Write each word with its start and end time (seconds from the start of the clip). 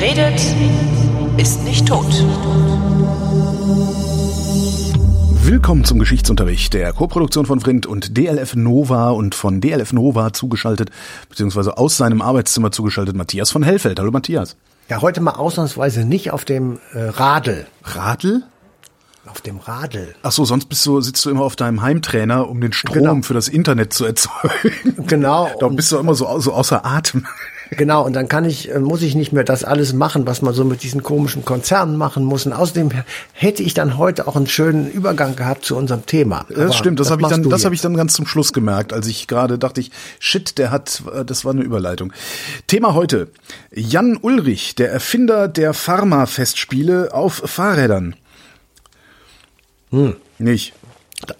Wer 0.00 0.08
redet, 0.16 0.40
ist 1.36 1.62
nicht 1.62 1.86
tot. 1.86 2.06
Willkommen 5.44 5.84
zum 5.84 5.98
Geschichtsunterricht 5.98 6.72
der 6.72 6.94
Koproduktion 6.94 7.44
von 7.44 7.60
Vrindt 7.60 7.84
und 7.84 8.16
DLF 8.16 8.56
Nova 8.56 9.10
und 9.10 9.34
von 9.34 9.60
DLF 9.60 9.92
Nova 9.92 10.32
zugeschaltet, 10.32 10.88
beziehungsweise 11.28 11.76
aus 11.76 11.98
seinem 11.98 12.22
Arbeitszimmer 12.22 12.72
zugeschaltet, 12.72 13.14
Matthias 13.14 13.50
von 13.50 13.62
Hellfeld. 13.62 14.00
Hallo 14.00 14.10
Matthias. 14.10 14.56
Ja, 14.88 15.02
heute 15.02 15.20
mal 15.20 15.32
ausnahmsweise 15.32 16.06
nicht 16.06 16.30
auf 16.30 16.46
dem 16.46 16.78
äh, 16.94 17.00
Radl. 17.02 17.66
Radl? 17.84 18.42
Auf 19.26 19.42
dem 19.42 19.58
Radl. 19.58 20.14
Ach 20.22 20.32
so, 20.32 20.46
sonst 20.46 20.70
bist 20.70 20.86
du, 20.86 21.02
sitzt 21.02 21.26
du 21.26 21.30
immer 21.30 21.42
auf 21.42 21.56
deinem 21.56 21.82
Heimtrainer, 21.82 22.48
um 22.48 22.62
den 22.62 22.72
Strom 22.72 22.94
Genau. 22.94 23.20
für 23.20 23.34
das 23.34 23.48
Internet 23.48 23.92
zu 23.92 24.06
erzeugen. 24.06 25.06
Genau. 25.06 25.50
Da 25.60 25.68
bist 25.68 25.92
du 25.92 25.98
immer 25.98 26.14
so, 26.14 26.40
so 26.40 26.54
außer 26.54 26.86
Atem. 26.86 27.26
Genau, 27.70 28.04
und 28.04 28.14
dann 28.14 28.28
kann 28.28 28.44
ich, 28.44 28.70
äh, 28.70 28.80
muss 28.80 29.00
ich 29.02 29.14
nicht 29.14 29.32
mehr 29.32 29.44
das 29.44 29.62
alles 29.62 29.92
machen, 29.92 30.26
was 30.26 30.42
man 30.42 30.52
so 30.52 30.64
mit 30.64 30.82
diesen 30.82 31.02
komischen 31.04 31.44
Konzernen 31.44 31.96
machen 31.96 32.24
muss. 32.24 32.44
Und 32.44 32.52
außerdem 32.52 32.90
hätte 33.32 33.62
ich 33.62 33.74
dann 33.74 33.96
heute 33.96 34.26
auch 34.26 34.34
einen 34.34 34.48
schönen 34.48 34.90
Übergang 34.90 35.36
gehabt 35.36 35.64
zu 35.64 35.76
unserem 35.76 36.04
Thema. 36.04 36.46
Das 36.48 36.58
Aber 36.58 36.72
stimmt, 36.72 36.98
das 36.98 37.10
habe 37.10 37.22
ich 37.22 37.28
dann, 37.28 37.48
das 37.48 37.64
habe 37.64 37.74
ich 37.74 37.80
dann 37.80 37.94
ganz 37.94 38.14
zum 38.14 38.26
Schluss 38.26 38.52
gemerkt, 38.52 38.92
als 38.92 39.06
ich 39.06 39.28
gerade 39.28 39.56
dachte 39.56 39.80
ich, 39.80 39.92
shit, 40.18 40.58
der 40.58 40.72
hat, 40.72 41.02
äh, 41.14 41.24
das 41.24 41.44
war 41.44 41.52
eine 41.52 41.62
Überleitung. 41.62 42.12
Thema 42.66 42.94
heute: 42.94 43.28
Jan 43.72 44.16
Ulrich, 44.16 44.74
der 44.74 44.90
Erfinder 44.90 45.46
der 45.46 45.72
Pharma-Festspiele 45.72 47.14
auf 47.14 47.42
Fahrrädern. 47.44 48.16
Hm. 49.90 50.16
Nicht. 50.38 50.72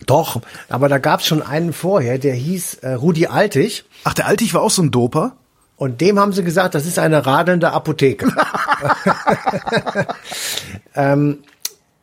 Doch, 0.06 0.42
aber 0.68 0.88
da 0.88 0.98
gab 0.98 1.20
es 1.20 1.26
schon 1.26 1.42
einen 1.42 1.72
vorher, 1.72 2.18
der 2.18 2.34
hieß 2.34 2.74
äh, 2.82 2.92
Rudi 2.92 3.26
Altig. 3.26 3.84
Ach, 4.04 4.14
der 4.14 4.26
Altig 4.26 4.52
war 4.54 4.60
auch 4.60 4.70
so 4.70 4.82
ein 4.82 4.90
Doper. 4.90 5.36
Und 5.80 6.02
dem 6.02 6.18
haben 6.18 6.34
sie 6.34 6.44
gesagt, 6.44 6.74
das 6.74 6.84
ist 6.84 6.98
eine 6.98 7.24
radelnde 7.24 7.72
Apotheke. 7.72 8.28
ähm, 10.94 11.38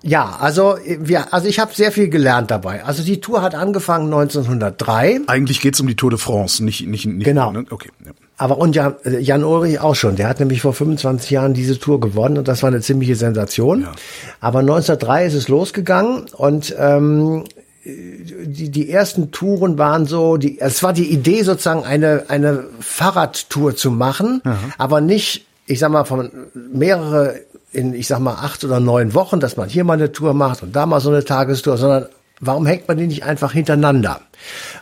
ja, 0.02 0.36
also 0.40 0.78
wir, 0.84 1.32
also 1.32 1.48
ich 1.48 1.60
habe 1.60 1.76
sehr 1.76 1.92
viel 1.92 2.10
gelernt 2.10 2.50
dabei. 2.50 2.84
Also 2.84 3.04
die 3.04 3.22
Tour 3.22 3.44
hat 3.44 3.54
angefangen 3.54 4.06
1903. 4.06 5.20
Eigentlich 5.28 5.62
geht's 5.62 5.80
um 5.80 5.86
die 5.86 5.96
Tour 5.96 6.10
de 6.10 6.18
France, 6.18 6.66
nicht, 6.66 6.88
nicht, 6.88 7.06
nicht 7.06 7.24
Genau. 7.24 7.52
Ne? 7.52 7.66
Okay. 7.70 7.90
Ja. 8.04 8.14
Aber 8.38 8.58
und 8.58 8.76
Jan, 8.76 8.96
äh, 9.06 9.20
Jan 9.20 9.44
Ulrich 9.44 9.80
auch 9.80 9.94
schon. 9.94 10.16
Der 10.16 10.28
hat 10.28 10.40
nämlich 10.40 10.62
vor 10.62 10.74
25 10.74 11.30
Jahren 11.30 11.54
diese 11.54 11.78
Tour 11.78 12.00
gewonnen 12.00 12.40
und 12.40 12.48
das 12.48 12.64
war 12.64 12.70
eine 12.70 12.82
ziemliche 12.82 13.16
Sensation. 13.16 13.82
Ja. 13.82 13.92
Aber 14.40 14.60
1903 14.60 15.28
ist 15.28 15.34
es 15.36 15.50
losgegangen 15.50 16.26
und 16.36 16.76
ähm, 16.80 17.44
die, 17.88 18.70
die 18.70 18.90
ersten 18.90 19.32
Touren 19.32 19.78
waren 19.78 20.06
so, 20.06 20.38
die, 20.38 20.60
es 20.60 20.84
war 20.84 20.94
die 20.94 21.12
Idee 21.12 21.44
sozusagen 21.44 21.86
eine, 21.86 22.26
eine 22.28 22.66
Fahrradtour 22.80 23.76
zu 23.76 23.92
machen, 23.92 24.42
aber 24.78 25.02
nicht, 25.02 25.46
ich 25.66 25.80
sag 25.80 25.92
mal, 25.92 26.06
von 26.06 26.32
mehrere 26.54 27.42
in, 27.72 27.94
ich 27.94 28.08
sag 28.08 28.20
mal, 28.20 28.34
acht 28.34 28.64
oder 28.64 28.80
neun 28.80 29.14
Wochen, 29.14 29.40
dass 29.40 29.58
man 29.58 29.70
hier 29.70 29.84
mal 29.84 29.94
eine 29.94 30.12
Tour 30.12 30.34
macht 30.34 30.64
und 30.64 30.76
da 30.76 30.86
mal 30.86 31.00
so 31.00 31.10
eine 31.10 31.24
Tagestour, 31.24 31.78
sondern 31.78 32.08
warum 32.40 32.66
hängt 32.66 32.88
man 32.88 32.98
die 32.98 33.08
nicht 33.08 33.24
einfach 33.24 33.52
hintereinander 33.52 34.22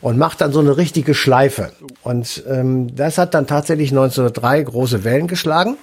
und 0.01 0.17
macht 0.17 0.41
dann 0.41 0.51
so 0.51 0.59
eine 0.59 0.77
richtige 0.77 1.13
Schleife? 1.13 1.71
Und 2.03 2.43
ähm, 2.47 2.95
das 2.95 3.17
hat 3.17 3.33
dann 3.33 3.47
tatsächlich 3.47 3.91
1903 3.91 4.63
große 4.63 5.03
Wellen 5.03 5.27
geschlagen 5.27 5.77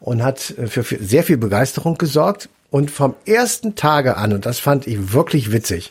und 0.00 0.22
hat 0.22 0.54
äh, 0.58 0.66
für, 0.66 0.84
für 0.84 1.02
sehr 1.02 1.22
viel 1.22 1.36
Begeisterung 1.36 1.98
gesorgt. 1.98 2.48
Und 2.70 2.90
vom 2.90 3.14
ersten 3.24 3.76
Tage 3.76 4.18
an, 4.18 4.34
und 4.34 4.44
das 4.44 4.58
fand 4.58 4.86
ich 4.86 5.14
wirklich 5.14 5.52
witzig, 5.52 5.90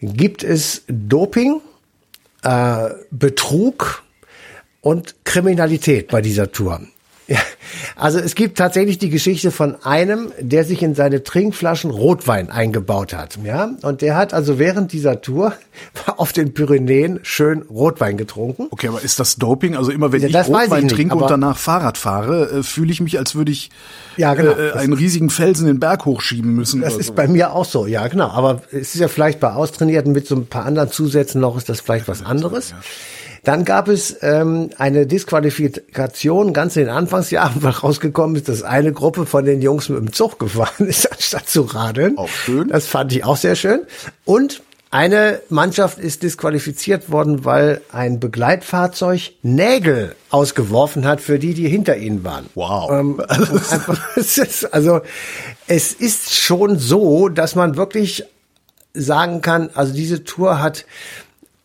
gibt 0.00 0.42
es 0.42 0.84
Doping, 0.88 1.60
äh, 2.42 2.90
Betrug 3.10 4.02
und 4.80 5.24
Kriminalität 5.24 6.08
bei 6.08 6.22
dieser 6.22 6.52
Tour. 6.52 6.80
Ja, 7.28 7.38
also 7.94 8.18
es 8.18 8.34
gibt 8.34 8.56
tatsächlich 8.56 8.96
die 8.96 9.10
Geschichte 9.10 9.50
von 9.50 9.76
einem, 9.84 10.32
der 10.40 10.64
sich 10.64 10.82
in 10.82 10.94
seine 10.94 11.22
Trinkflaschen 11.22 11.90
Rotwein 11.90 12.48
eingebaut 12.50 13.12
hat. 13.12 13.38
Ja, 13.44 13.70
und 13.82 14.00
der 14.00 14.16
hat 14.16 14.32
also 14.32 14.58
während 14.58 14.92
dieser 14.92 15.20
Tour 15.20 15.52
auf 16.16 16.32
den 16.32 16.54
Pyrenäen 16.54 17.20
schön 17.24 17.62
Rotwein 17.62 18.16
getrunken. 18.16 18.68
Okay, 18.70 18.88
aber 18.88 19.02
ist 19.02 19.20
das 19.20 19.36
Doping? 19.36 19.76
Also 19.76 19.90
immer 19.90 20.10
wenn 20.10 20.22
Ja, 20.22 20.28
ich 20.28 20.34
ich 20.34 20.54
Rotwein 20.54 20.84
nicht, 20.84 20.94
trinke 20.94 21.16
und 21.16 21.30
danach 21.30 21.58
Fahrrad 21.58 21.98
fahre, 21.98 22.50
äh, 22.50 22.62
fühle 22.62 22.92
ich 22.92 23.02
mich, 23.02 23.18
als 23.18 23.34
würde 23.34 23.52
ich 23.52 23.70
Ja, 24.16 24.32
genau. 24.32 24.52
äh, 24.52 24.72
einen 24.72 24.94
riesigen 24.94 25.28
Felsen 25.28 25.66
den 25.66 25.80
Berg 25.80 26.06
hochschieben 26.06 26.54
müssen. 26.54 26.80
Das 26.80 26.96
ist 26.96 27.08
so. 27.08 27.12
bei 27.12 27.28
mir 27.28 27.52
auch 27.52 27.66
so, 27.66 27.86
ja 27.86 28.08
genau. 28.08 28.28
Aber 28.28 28.62
es 28.70 28.94
ist 28.94 29.00
ja 29.00 29.08
vielleicht 29.08 29.38
bei 29.38 29.52
Austrainierten 29.52 30.12
mit 30.12 30.26
so 30.26 30.34
ein 30.34 30.46
paar 30.46 30.64
anderen 30.64 30.90
Zusätzen 30.90 31.42
noch, 31.42 31.58
ist 31.58 31.68
das 31.68 31.82
vielleicht 31.82 32.08
was 32.08 32.24
anderes. 32.24 32.72
Dann 33.48 33.64
gab 33.64 33.88
es 33.88 34.14
ähm, 34.20 34.68
eine 34.76 35.06
Disqualifikation 35.06 36.52
ganz 36.52 36.76
in 36.76 36.82
den 36.82 36.90
Anfangsjahren, 36.90 37.54
weil 37.62 37.70
rausgekommen 37.70 38.36
ist, 38.36 38.50
dass 38.50 38.62
eine 38.62 38.92
Gruppe 38.92 39.24
von 39.24 39.46
den 39.46 39.62
Jungs 39.62 39.88
mit 39.88 39.98
dem 39.98 40.12
Zug 40.12 40.38
gefahren 40.38 40.86
ist, 40.86 41.10
anstatt 41.12 41.48
zu 41.48 41.62
radeln. 41.62 42.18
Auch 42.18 42.28
schön. 42.28 42.68
Das 42.68 42.86
fand 42.86 43.10
ich 43.14 43.24
auch 43.24 43.38
sehr 43.38 43.56
schön. 43.56 43.86
Und 44.26 44.60
eine 44.90 45.40
Mannschaft 45.48 45.98
ist 45.98 46.24
disqualifiziert 46.24 47.10
worden, 47.10 47.46
weil 47.46 47.80
ein 47.90 48.20
Begleitfahrzeug 48.20 49.32
Nägel 49.40 50.14
ausgeworfen 50.28 51.06
hat 51.06 51.22
für 51.22 51.38
die, 51.38 51.54
die 51.54 51.68
hinter 51.68 51.96
ihnen 51.96 52.24
waren. 52.24 52.50
Wow. 52.54 52.90
Ähm, 52.90 53.18
einfach, 53.28 53.98
es 54.14 54.36
ist, 54.36 54.74
also 54.74 55.00
es 55.66 55.94
ist 55.94 56.34
schon 56.34 56.78
so, 56.78 57.30
dass 57.30 57.54
man 57.54 57.78
wirklich 57.78 58.24
sagen 58.92 59.40
kann, 59.40 59.70
also 59.72 59.94
diese 59.94 60.24
Tour 60.24 60.60
hat 60.60 60.84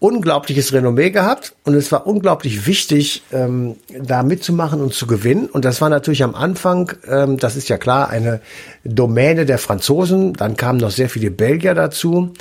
unglaubliches 0.03 0.73
Renommee 0.73 1.11
gehabt 1.11 1.55
und 1.63 1.75
es 1.75 1.89
war 1.93 2.05
unglaublich 2.05 2.67
wichtig, 2.67 3.23
ähm, 3.31 3.77
da 3.97 4.21
mitzumachen 4.21 4.81
und 4.81 4.93
zu 4.93 5.07
gewinnen. 5.07 5.45
Und 5.45 5.63
das 5.63 5.79
war 5.79 5.87
natürlich 5.87 6.23
am 6.23 6.35
Anfang, 6.35 6.91
ähm, 7.07 7.37
das 7.37 7.55
ist 7.55 7.69
ja 7.69 7.77
klar, 7.77 8.09
eine 8.09 8.41
Domäne 8.83 9.45
der 9.45 9.59
Franzosen. 9.59 10.33
Dann 10.33 10.57
kamen 10.57 10.79
noch 10.79 10.91
sehr 10.91 11.07
viele 11.07 11.31
Belgier 11.31 11.73
dazu. 11.73 12.33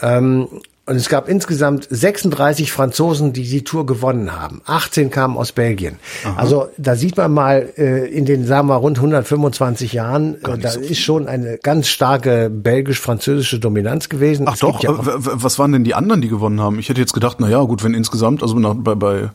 Ähm, 0.00 0.46
und 0.88 0.96
es 0.96 1.10
gab 1.10 1.28
insgesamt 1.28 1.86
36 1.90 2.72
Franzosen, 2.72 3.34
die 3.34 3.42
die 3.42 3.62
Tour 3.62 3.84
gewonnen 3.84 4.32
haben. 4.40 4.62
18 4.64 5.10
kamen 5.10 5.36
aus 5.36 5.52
Belgien. 5.52 5.98
Also 6.36 6.68
da 6.78 6.96
sieht 6.96 7.16
man 7.18 7.32
mal 7.32 7.68
äh, 7.76 8.06
in 8.08 8.24
den, 8.24 8.46
sagen 8.46 8.68
wir, 8.68 8.76
rund 8.76 8.96
125 8.96 9.92
Jahren, 9.92 10.36
äh, 10.42 10.56
da 10.58 10.70
so 10.70 10.80
ist 10.80 11.00
schon 11.00 11.28
eine 11.28 11.58
ganz 11.58 11.88
starke 11.88 12.48
belgisch-französische 12.50 13.58
Dominanz 13.58 14.08
gewesen. 14.08 14.46
Ach 14.48 14.54
Es 14.54 14.60
doch, 14.60 14.82
ja 14.82 14.92
äh, 14.92 14.96
was 15.18 15.58
waren 15.58 15.72
denn 15.72 15.84
die 15.84 15.94
anderen, 15.94 16.22
die 16.22 16.28
gewonnen 16.28 16.60
haben? 16.60 16.78
Ich 16.78 16.88
hätte 16.88 17.00
jetzt 17.00 17.12
gedacht, 17.12 17.36
na 17.38 17.50
ja, 17.50 17.62
gut, 17.64 17.84
wenn 17.84 17.92
insgesamt, 17.92 18.42
also 18.42 18.58
nach, 18.58 18.74
bei, 18.74 18.94
bei 18.94 19.30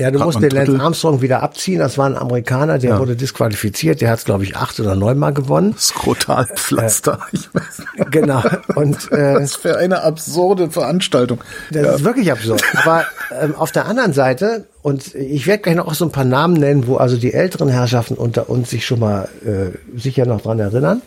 Ja, 0.00 0.10
du 0.10 0.18
Hat 0.18 0.26
musst 0.26 0.40
den 0.40 0.50
Lance? 0.50 0.80
Armstrong 0.80 1.20
wieder 1.20 1.42
abziehen. 1.42 1.78
Das 1.78 1.98
war 1.98 2.06
ein 2.06 2.16
Amerikaner, 2.16 2.78
der 2.78 2.98
wurde 2.98 3.16
disqualifiziert. 3.16 4.00
Der 4.00 4.10
hat 4.10 4.20
es, 4.20 4.24
glaube 4.24 4.44
ich, 4.44 4.56
acht 4.56 4.80
oder 4.80 4.94
neunmal 4.94 5.34
gewonnen. 5.34 5.74
Skrotalpflaster. 5.78 7.18
ich 7.32 7.52
weiß 7.52 7.82
nicht. 7.98 8.10
Genau. 8.10 8.42
Und 8.76 9.12
äh, 9.12 9.34
Was 9.34 9.56
für 9.56 9.76
eine 9.76 10.02
absurde 10.02 10.70
Veranstaltung. 10.70 11.40
das 11.70 11.96
ist 11.96 12.04
wirklich 12.04 12.32
absurd. 12.32 12.62
Aber 12.82 13.04
ähm, 13.38 13.54
auf 13.54 13.72
der 13.72 13.84
anderen 13.86 14.14
Seite, 14.14 14.64
und 14.80 15.14
ich 15.14 15.46
werde 15.46 15.62
gleich 15.64 15.76
noch 15.76 15.86
auch 15.86 15.94
so 15.94 16.06
ein 16.06 16.12
paar 16.12 16.24
Namen 16.24 16.54
nennen, 16.54 16.86
wo 16.86 16.96
also 16.96 17.18
die 17.18 17.34
älteren 17.34 17.68
Herrschaften 17.68 18.14
unter 18.14 18.48
uns 18.48 18.70
sich 18.70 18.86
schon 18.86 19.00
mal 19.00 19.28
äh, 19.44 19.76
sicher 19.98 20.24
noch 20.24 20.40
dran 20.40 20.58
erinnern. 20.60 21.02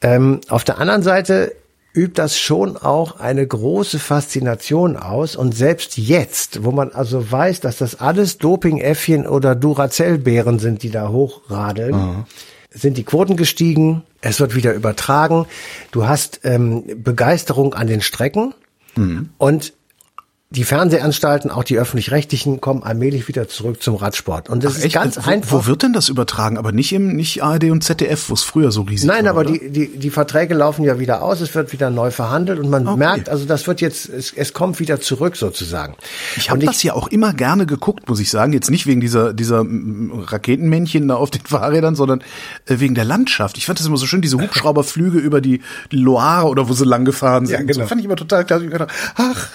Ähm, 0.00 0.40
auf 0.48 0.64
der 0.64 0.78
anderen 0.78 1.02
Seite 1.02 1.52
übt 1.98 2.20
das 2.20 2.38
schon 2.38 2.76
auch 2.76 3.18
eine 3.18 3.46
große 3.46 3.98
Faszination 3.98 4.96
aus. 4.96 5.34
Und 5.36 5.54
selbst 5.54 5.98
jetzt, 5.98 6.64
wo 6.64 6.70
man 6.70 6.92
also 6.92 7.30
weiß, 7.30 7.60
dass 7.60 7.78
das 7.78 8.00
alles 8.00 8.38
Dopingäffchen 8.38 9.26
oder 9.26 9.54
Duracell-Bären 9.54 10.58
sind, 10.58 10.82
die 10.82 10.90
da 10.90 11.08
hochradeln, 11.08 12.24
sind 12.70 12.96
die 12.96 13.04
Quoten 13.04 13.36
gestiegen. 13.36 14.02
Es 14.20 14.38
wird 14.40 14.54
wieder 14.54 14.74
übertragen. 14.74 15.46
Du 15.90 16.06
hast 16.06 16.40
ähm, 16.44 16.84
Begeisterung 17.02 17.74
an 17.74 17.86
den 17.86 18.00
Strecken. 18.00 18.54
Und 19.38 19.72
die 20.50 20.64
Fernsehanstalten, 20.64 21.50
auch 21.50 21.62
die 21.62 21.76
öffentlich-rechtlichen, 21.76 22.62
kommen 22.62 22.82
allmählich 22.82 23.28
wieder 23.28 23.48
zurück 23.48 23.82
zum 23.82 23.96
Radsport. 23.96 24.48
Und 24.48 24.64
das 24.64 24.78
ist 24.78 24.94
ganz 24.94 25.18
wo, 25.18 25.30
einfach. 25.30 25.52
Wo 25.52 25.66
wird 25.66 25.82
denn 25.82 25.92
das 25.92 26.08
übertragen? 26.08 26.56
Aber 26.56 26.72
nicht 26.72 26.90
im 26.94 27.14
nicht 27.16 27.42
ARD 27.42 27.64
und 27.64 27.84
ZDF, 27.84 28.30
wo 28.30 28.34
es 28.34 28.44
früher 28.44 28.72
so 28.72 28.80
riesig 28.80 29.06
Nein, 29.06 29.24
war. 29.24 29.32
aber 29.32 29.40
oder? 29.40 29.52
die, 29.52 29.68
die, 29.68 29.98
die 29.98 30.08
Verträge 30.08 30.54
laufen 30.54 30.84
ja 30.84 30.98
wieder 30.98 31.20
aus, 31.20 31.42
es 31.42 31.54
wird 31.54 31.74
wieder 31.74 31.90
neu 31.90 32.10
verhandelt 32.10 32.58
und 32.58 32.70
man 32.70 32.88
Okay. 32.88 32.98
merkt, 32.98 33.28
also 33.28 33.44
das 33.44 33.66
wird 33.66 33.82
jetzt, 33.82 34.08
es, 34.08 34.32
es 34.32 34.54
kommt 34.54 34.80
wieder 34.80 35.00
zurück 35.02 35.36
sozusagen. 35.36 35.96
Ich 36.36 36.48
habe 36.48 36.64
das 36.64 36.82
ja 36.82 36.94
auch 36.94 37.08
immer 37.08 37.34
gerne 37.34 37.66
geguckt, 37.66 38.08
muss 38.08 38.18
ich 38.18 38.30
sagen. 38.30 38.54
Jetzt 38.54 38.70
nicht 38.70 38.86
wegen 38.86 39.02
dieser, 39.02 39.34
dieser 39.34 39.64
mm, 39.64 40.24
Raketenmännchen 40.28 41.08
da 41.08 41.16
auf 41.16 41.30
den 41.30 41.42
Fahrrädern, 41.44 41.94
sondern 41.94 42.20
äh, 42.64 42.78
wegen 42.78 42.94
der 42.94 43.04
Landschaft. 43.04 43.58
Ich 43.58 43.66
fand 43.66 43.80
das 43.80 43.86
immer 43.86 43.98
so 43.98 44.06
schön, 44.06 44.22
diese 44.22 44.40
Hubschrauberflüge 44.40 45.18
über 45.18 45.42
die 45.42 45.60
Loire 45.90 46.46
oder 46.48 46.70
wo 46.70 46.72
sie 46.72 46.86
lang 46.86 47.04
gefahren 47.04 47.44
sind. 47.44 47.54
Ja, 47.54 47.60
genau. 47.60 47.80
Das 47.80 47.88
fand 47.90 48.00
ich 48.00 48.06
immer 48.06 48.16
total 48.16 48.46
klasse. 48.46 48.86
Ach, 49.16 49.48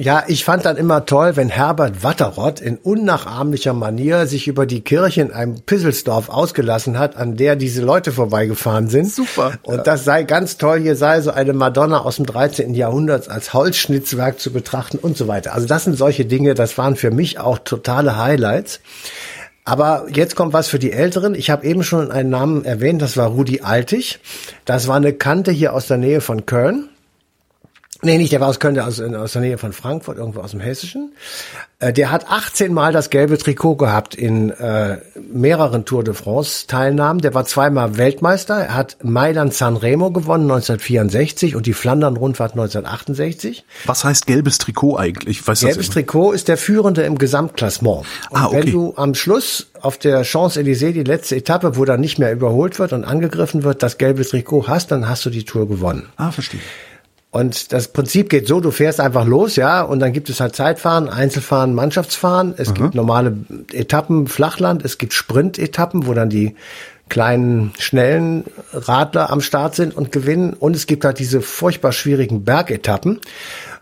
Ja, 0.00 0.21
ich 0.26 0.44
fand 0.44 0.64
dann 0.64 0.76
immer 0.76 1.06
toll, 1.06 1.36
wenn 1.36 1.48
Herbert 1.48 2.02
Watterott 2.02 2.60
in 2.60 2.76
unnachahmlicher 2.76 3.72
Manier 3.72 4.26
sich 4.26 4.48
über 4.48 4.66
die 4.66 4.80
Kirche 4.80 5.22
in 5.22 5.32
einem 5.32 5.60
Pisselsdorf 5.60 6.28
ausgelassen 6.28 6.98
hat, 6.98 7.16
an 7.16 7.36
der 7.36 7.56
diese 7.56 7.82
Leute 7.82 8.12
vorbeigefahren 8.12 8.88
sind. 8.88 9.10
Super, 9.10 9.52
Und 9.62 9.86
das 9.86 10.04
sei 10.04 10.22
ganz 10.24 10.56
toll, 10.58 10.80
hier 10.80 10.96
sei 10.96 11.20
so 11.20 11.30
eine 11.30 11.52
Madonna 11.52 12.00
aus 12.00 12.16
dem 12.16 12.26
13. 12.26 12.74
Jahrhundert 12.74 13.28
als 13.28 13.54
Holzschnitzwerk 13.54 14.40
zu 14.40 14.52
betrachten 14.52 14.98
und 14.98 15.16
so 15.16 15.28
weiter. 15.28 15.54
Also 15.54 15.66
das 15.66 15.84
sind 15.84 15.96
solche 15.96 16.24
Dinge, 16.24 16.54
das 16.54 16.78
waren 16.78 16.96
für 16.96 17.10
mich 17.10 17.38
auch 17.38 17.58
totale 17.58 18.16
Highlights. 18.16 18.80
Aber 19.64 20.06
jetzt 20.12 20.34
kommt 20.34 20.52
was 20.52 20.68
für 20.68 20.78
die 20.78 20.92
Älteren. 20.92 21.34
Ich 21.34 21.50
habe 21.50 21.66
eben 21.66 21.84
schon 21.84 22.10
einen 22.10 22.30
Namen 22.30 22.64
erwähnt, 22.64 23.00
das 23.00 23.16
war 23.16 23.28
Rudi 23.28 23.60
Altig. 23.60 24.18
Das 24.64 24.88
war 24.88 24.96
eine 24.96 25.12
Kante 25.12 25.52
hier 25.52 25.72
aus 25.72 25.86
der 25.86 25.98
Nähe 25.98 26.20
von 26.20 26.46
Köln. 26.46 26.88
Nee, 28.04 28.18
nicht, 28.18 28.32
der 28.32 28.40
war 28.40 28.48
aus 28.48 28.58
Köln, 28.58 28.74
der 28.74 28.88
aus, 28.88 29.00
aus 29.00 29.32
der 29.32 29.42
Nähe 29.42 29.58
von 29.58 29.72
Frankfurt, 29.72 30.18
irgendwo 30.18 30.40
aus 30.40 30.50
dem 30.50 30.58
Hessischen. 30.58 31.12
Äh, 31.78 31.92
der 31.92 32.10
hat 32.10 32.28
18 32.28 32.74
Mal 32.74 32.92
das 32.92 33.10
gelbe 33.10 33.38
Trikot 33.38 33.76
gehabt 33.76 34.16
in 34.16 34.50
äh, 34.50 34.98
mehreren 35.32 35.84
Tour 35.84 36.02
de 36.02 36.12
France 36.12 36.66
Teilnahmen. 36.66 37.20
Der 37.20 37.32
war 37.32 37.44
zweimal 37.44 37.96
Weltmeister. 37.98 38.56
Er 38.56 38.74
hat 38.74 38.96
Mailand 39.04 39.54
Sanremo 39.54 40.10
gewonnen 40.10 40.50
1964 40.50 41.54
und 41.54 41.66
die 41.66 41.74
Flandern 41.74 42.16
Rundfahrt 42.16 42.52
1968. 42.52 43.64
Was 43.84 44.02
heißt 44.02 44.26
gelbes 44.26 44.58
Trikot 44.58 44.96
eigentlich? 44.96 45.38
Ich 45.38 45.46
weiß 45.46 45.60
gelbes 45.60 45.90
Trikot 45.90 46.32
ist 46.32 46.48
der 46.48 46.56
Führende 46.56 47.02
im 47.02 47.18
Gesamtklassement. 47.18 48.04
Und 48.30 48.36
Ah, 48.36 48.46
okay. 48.46 48.64
wenn 48.64 48.72
du 48.72 48.94
am 48.96 49.14
Schluss 49.14 49.70
auf 49.80 49.96
der 49.96 50.24
Champs-Élysées 50.24 50.92
die 50.92 51.04
letzte 51.04 51.36
Etappe, 51.36 51.76
wo 51.76 51.84
dann 51.84 52.00
nicht 52.00 52.18
mehr 52.18 52.32
überholt 52.32 52.80
wird 52.80 52.92
und 52.92 53.04
angegriffen 53.04 53.62
wird, 53.62 53.84
das 53.84 53.96
gelbe 53.96 54.24
Trikot 54.26 54.66
hast, 54.66 54.90
dann 54.90 55.08
hast 55.08 55.24
du 55.24 55.30
die 55.30 55.44
Tour 55.44 55.68
gewonnen. 55.68 56.08
Ah, 56.16 56.32
verstehe. 56.32 56.60
Und 57.32 57.72
das 57.72 57.88
Prinzip 57.88 58.28
geht 58.28 58.46
so, 58.46 58.60
du 58.60 58.70
fährst 58.70 59.00
einfach 59.00 59.24
los, 59.24 59.56
ja, 59.56 59.80
und 59.80 60.00
dann 60.00 60.12
gibt 60.12 60.28
es 60.28 60.38
halt 60.38 60.54
Zeitfahren, 60.54 61.08
Einzelfahren, 61.08 61.74
Mannschaftsfahren. 61.74 62.52
Es 62.58 62.74
gibt 62.74 62.94
normale 62.94 63.34
Etappen, 63.72 64.26
Flachland, 64.26 64.84
es 64.84 64.98
gibt 64.98 65.14
Sprint-Etappen, 65.14 66.06
wo 66.06 66.12
dann 66.12 66.28
die 66.28 66.56
kleinen, 67.08 67.72
schnellen 67.78 68.44
Radler 68.74 69.30
am 69.30 69.40
Start 69.40 69.74
sind 69.74 69.96
und 69.96 70.12
gewinnen. 70.12 70.52
Und 70.52 70.76
es 70.76 70.86
gibt 70.86 71.06
halt 71.06 71.18
diese 71.18 71.40
furchtbar 71.40 71.92
schwierigen 71.92 72.44
Bergetappen. 72.44 73.18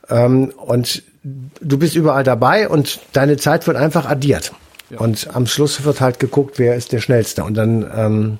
Ähm, 0.08 0.52
und 0.56 1.02
du 1.22 1.76
bist 1.76 1.96
überall 1.96 2.22
dabei 2.22 2.68
und 2.68 3.00
deine 3.12 3.36
Zeit 3.36 3.66
wird 3.66 3.76
einfach 3.76 4.08
addiert. 4.08 4.52
Und 4.96 5.34
am 5.34 5.46
Schluss 5.46 5.82
wird 5.82 6.00
halt 6.00 6.20
geguckt, 6.20 6.60
wer 6.60 6.76
ist 6.76 6.92
der 6.92 7.00
Schnellste. 7.00 7.42
Und 7.42 7.54
dann 7.54 7.90
ähm, 7.96 8.38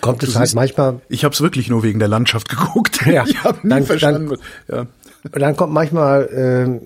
kommt 0.00 0.22
es 0.22 0.34
halt 0.36 0.46
siehst- 0.48 0.54
manchmal 0.54 1.00
Ich 1.08 1.24
habe 1.24 1.34
es 1.34 1.40
wirklich 1.40 1.68
nur 1.68 1.82
wegen 1.82 1.98
der 1.98 2.08
Landschaft 2.08 2.48
geguckt. 2.48 3.04
Ja. 3.06 3.24
Ich 3.28 3.42
habe 3.44 3.58
nie 3.62 3.68
Dann- 3.70 3.84
verstanden. 3.86 4.36
ja. 4.68 4.86
Und 5.24 5.40
dann 5.40 5.54
kommt 5.56 5.72
manchmal 5.72 6.28
ähm, 6.34 6.80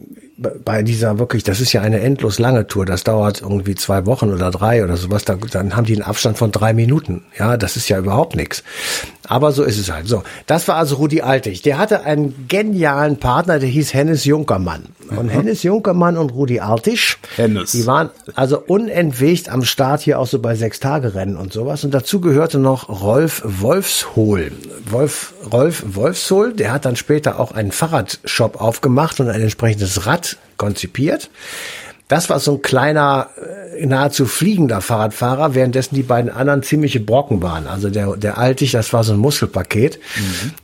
bei 0.63 0.83
dieser 0.83 1.19
wirklich, 1.19 1.43
das 1.43 1.63
ist 1.63 1.73
ja 1.73 1.81
eine 1.81 2.01
endlos 2.01 2.39
lange 2.39 2.67
Tour, 2.67 2.85
das 2.85 3.03
dauert 3.03 3.41
irgendwie 3.41 3.75
zwei 3.75 4.05
Wochen 4.05 4.31
oder 4.31 4.51
drei 4.51 4.85
oder 4.85 4.99
sowas, 4.99 5.25
da, 5.25 5.37
dann 5.51 5.75
haben 5.75 5.87
die 5.87 5.95
einen 5.95 6.03
Abstand 6.03 6.37
von 6.37 6.53
drei 6.53 6.75
Minuten. 6.75 7.25
Ja, 7.39 7.57
das 7.57 7.77
ist 7.77 7.89
ja 7.89 7.99
überhaupt 7.99 8.37
nichts. 8.37 8.63
Aber 9.29 9.53
so 9.53 9.65
ist 9.65 9.79
es 9.79 9.91
halt. 9.91 10.07
So, 10.07 10.23
das 10.47 10.69
war 10.69 10.77
also 10.77 10.97
Rudi 10.97 11.23
Altig. 11.23 11.63
Der 11.63 11.79
hatte 11.79 12.05
einen 12.05 12.47
genialen 12.49 13.19
Partner, 13.19 13.59
der 13.59 13.69
hieß 13.69 13.95
Hennes 13.95 14.25
Junkermann. 14.25 14.85
Und 15.09 15.29
Hennes 15.29 15.63
Junkermann 15.63 16.17
und 16.17 16.31
Rudi 16.31 16.61
Altig, 16.61 17.17
Hennes. 17.37 17.73
die 17.73 17.87
waren 17.87 18.11
also 18.35 18.59
unentwegt 18.59 19.49
am 19.49 19.65
Start 19.65 20.01
hier 20.01 20.19
auch 20.19 20.27
so 20.27 20.41
bei 20.41 20.57
Sechs-Tage-Rennen 20.57 21.37
und 21.37 21.53
sowas. 21.53 21.85
Und 21.85 21.95
dazu 21.95 22.21
gehörte 22.21 22.59
noch 22.59 22.89
Rolf 22.89 23.43
Wolfshohl. 23.45 24.53
Wolf, 24.89 25.35
Rolf 25.53 25.85
Wolfshohl, 25.87 26.53
der 26.53 26.73
hat 26.73 26.85
dann 26.85 26.97
später 26.97 27.39
auch 27.39 27.53
einen 27.53 27.73
Fahrradshop 27.73 28.61
aufgemacht 28.61 29.21
und 29.21 29.29
ein 29.29 29.41
entsprechendes 29.41 30.07
Rad 30.07 30.37
konzipiert. 30.57 31.31
Das 32.09 32.31
war 32.31 32.39
so 32.39 32.55
ein 32.55 32.63
kleiner, 32.63 33.31
äh, 33.77 33.85
nahezu 33.87 34.27
fliegender 34.27 34.81
Fahrradfahrer, 34.81 35.55
währenddessen 35.55 35.95
die 35.95 36.03
beiden 36.03 36.31
anderen 36.31 36.63
ziemliche 36.63 37.01
Brocken 37.01 37.43
waren. 37.43 37.67
Also 37.67 37.91
der, 37.91 38.17
der 38.17 38.39
Altig, 38.39 38.73
das 38.73 38.93
war 38.93 39.03
so 39.03 39.13
ein 39.13 39.19
Muskelpaket. 39.19 39.99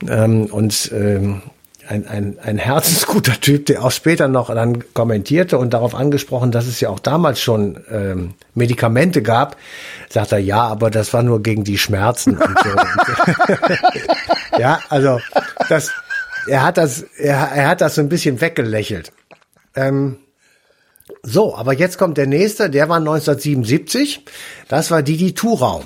Ähm, 0.09 0.47
und 0.47 0.91
ähm, 0.93 1.43
ein, 1.89 2.07
ein, 2.07 2.39
ein 2.43 2.59
herzensguter 2.59 3.33
Typ, 3.41 3.67
der 3.67 3.85
auch 3.85 3.91
später 3.91 4.29
noch 4.29 4.55
dann 4.55 4.85
kommentierte 4.95 5.59
und 5.59 5.75
darauf 5.75 5.95
angesprochen, 5.95 6.53
dass 6.53 6.67
es 6.67 6.81
ja 6.81 6.89
auch 6.89 7.01
damals 7.01 7.41
schon 7.41 7.81
ähm, 7.91 8.35
Medikamente 8.55 9.23
gab, 9.23 9.57
sagt 10.09 10.33
er, 10.33 10.39
ja, 10.39 10.61
aber 10.61 10.91
das 10.91 11.13
war 11.13 11.23
nur 11.23 11.43
gegen 11.43 11.65
die 11.65 11.79
Schmerzen 11.79 12.39
und 12.39 12.57
so. 12.63 14.59
ja, 14.59 14.81
also 14.89 15.21
das, 15.69 15.91
er 16.47 16.63
hat 16.63 16.77
das, 16.77 17.03
er, 17.03 17.51
er 17.53 17.69
hat 17.69 17.81
das 17.81 17.97
so 17.97 18.01
ein 18.01 18.09
bisschen 18.09 18.41
weggelächelt. 18.41 19.13
Ähm, 19.75 20.19
so, 21.23 21.55
aber 21.57 21.73
jetzt 21.73 21.99
kommt 21.99 22.17
der 22.19 22.27
nächste, 22.27 22.71
der 22.71 22.89
war 22.89 22.97
1977. 22.99 24.25
Das 24.69 24.91
war 24.91 25.03
Didi 25.03 25.35
Thurau. 25.35 25.83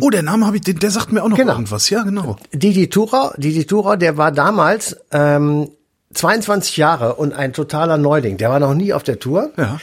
Oh, 0.00 0.10
der 0.10 0.22
Name 0.22 0.46
habe 0.46 0.56
ich, 0.56 0.62
der, 0.62 0.74
der 0.74 0.90
sagt 0.90 1.12
mir 1.12 1.22
auch 1.22 1.28
noch 1.28 1.36
Genau. 1.36 1.52
irgendwas. 1.52 1.90
Ja, 1.90 2.02
genau. 2.02 2.36
Didi 2.52 2.88
Thurau, 2.90 3.32
Didi 3.36 3.66
Thurau, 3.66 3.94
der 3.96 4.16
war 4.16 4.32
damals 4.32 4.96
ähm, 5.12 5.70
22 6.12 6.76
Jahre 6.76 7.14
und 7.14 7.32
ein 7.34 7.52
totaler 7.52 7.96
Neuling. 7.96 8.36
Der 8.36 8.50
war 8.50 8.58
noch 8.58 8.74
nie 8.74 8.92
auf 8.92 9.04
der 9.04 9.20
Tour. 9.20 9.50
Ja. 9.56 9.78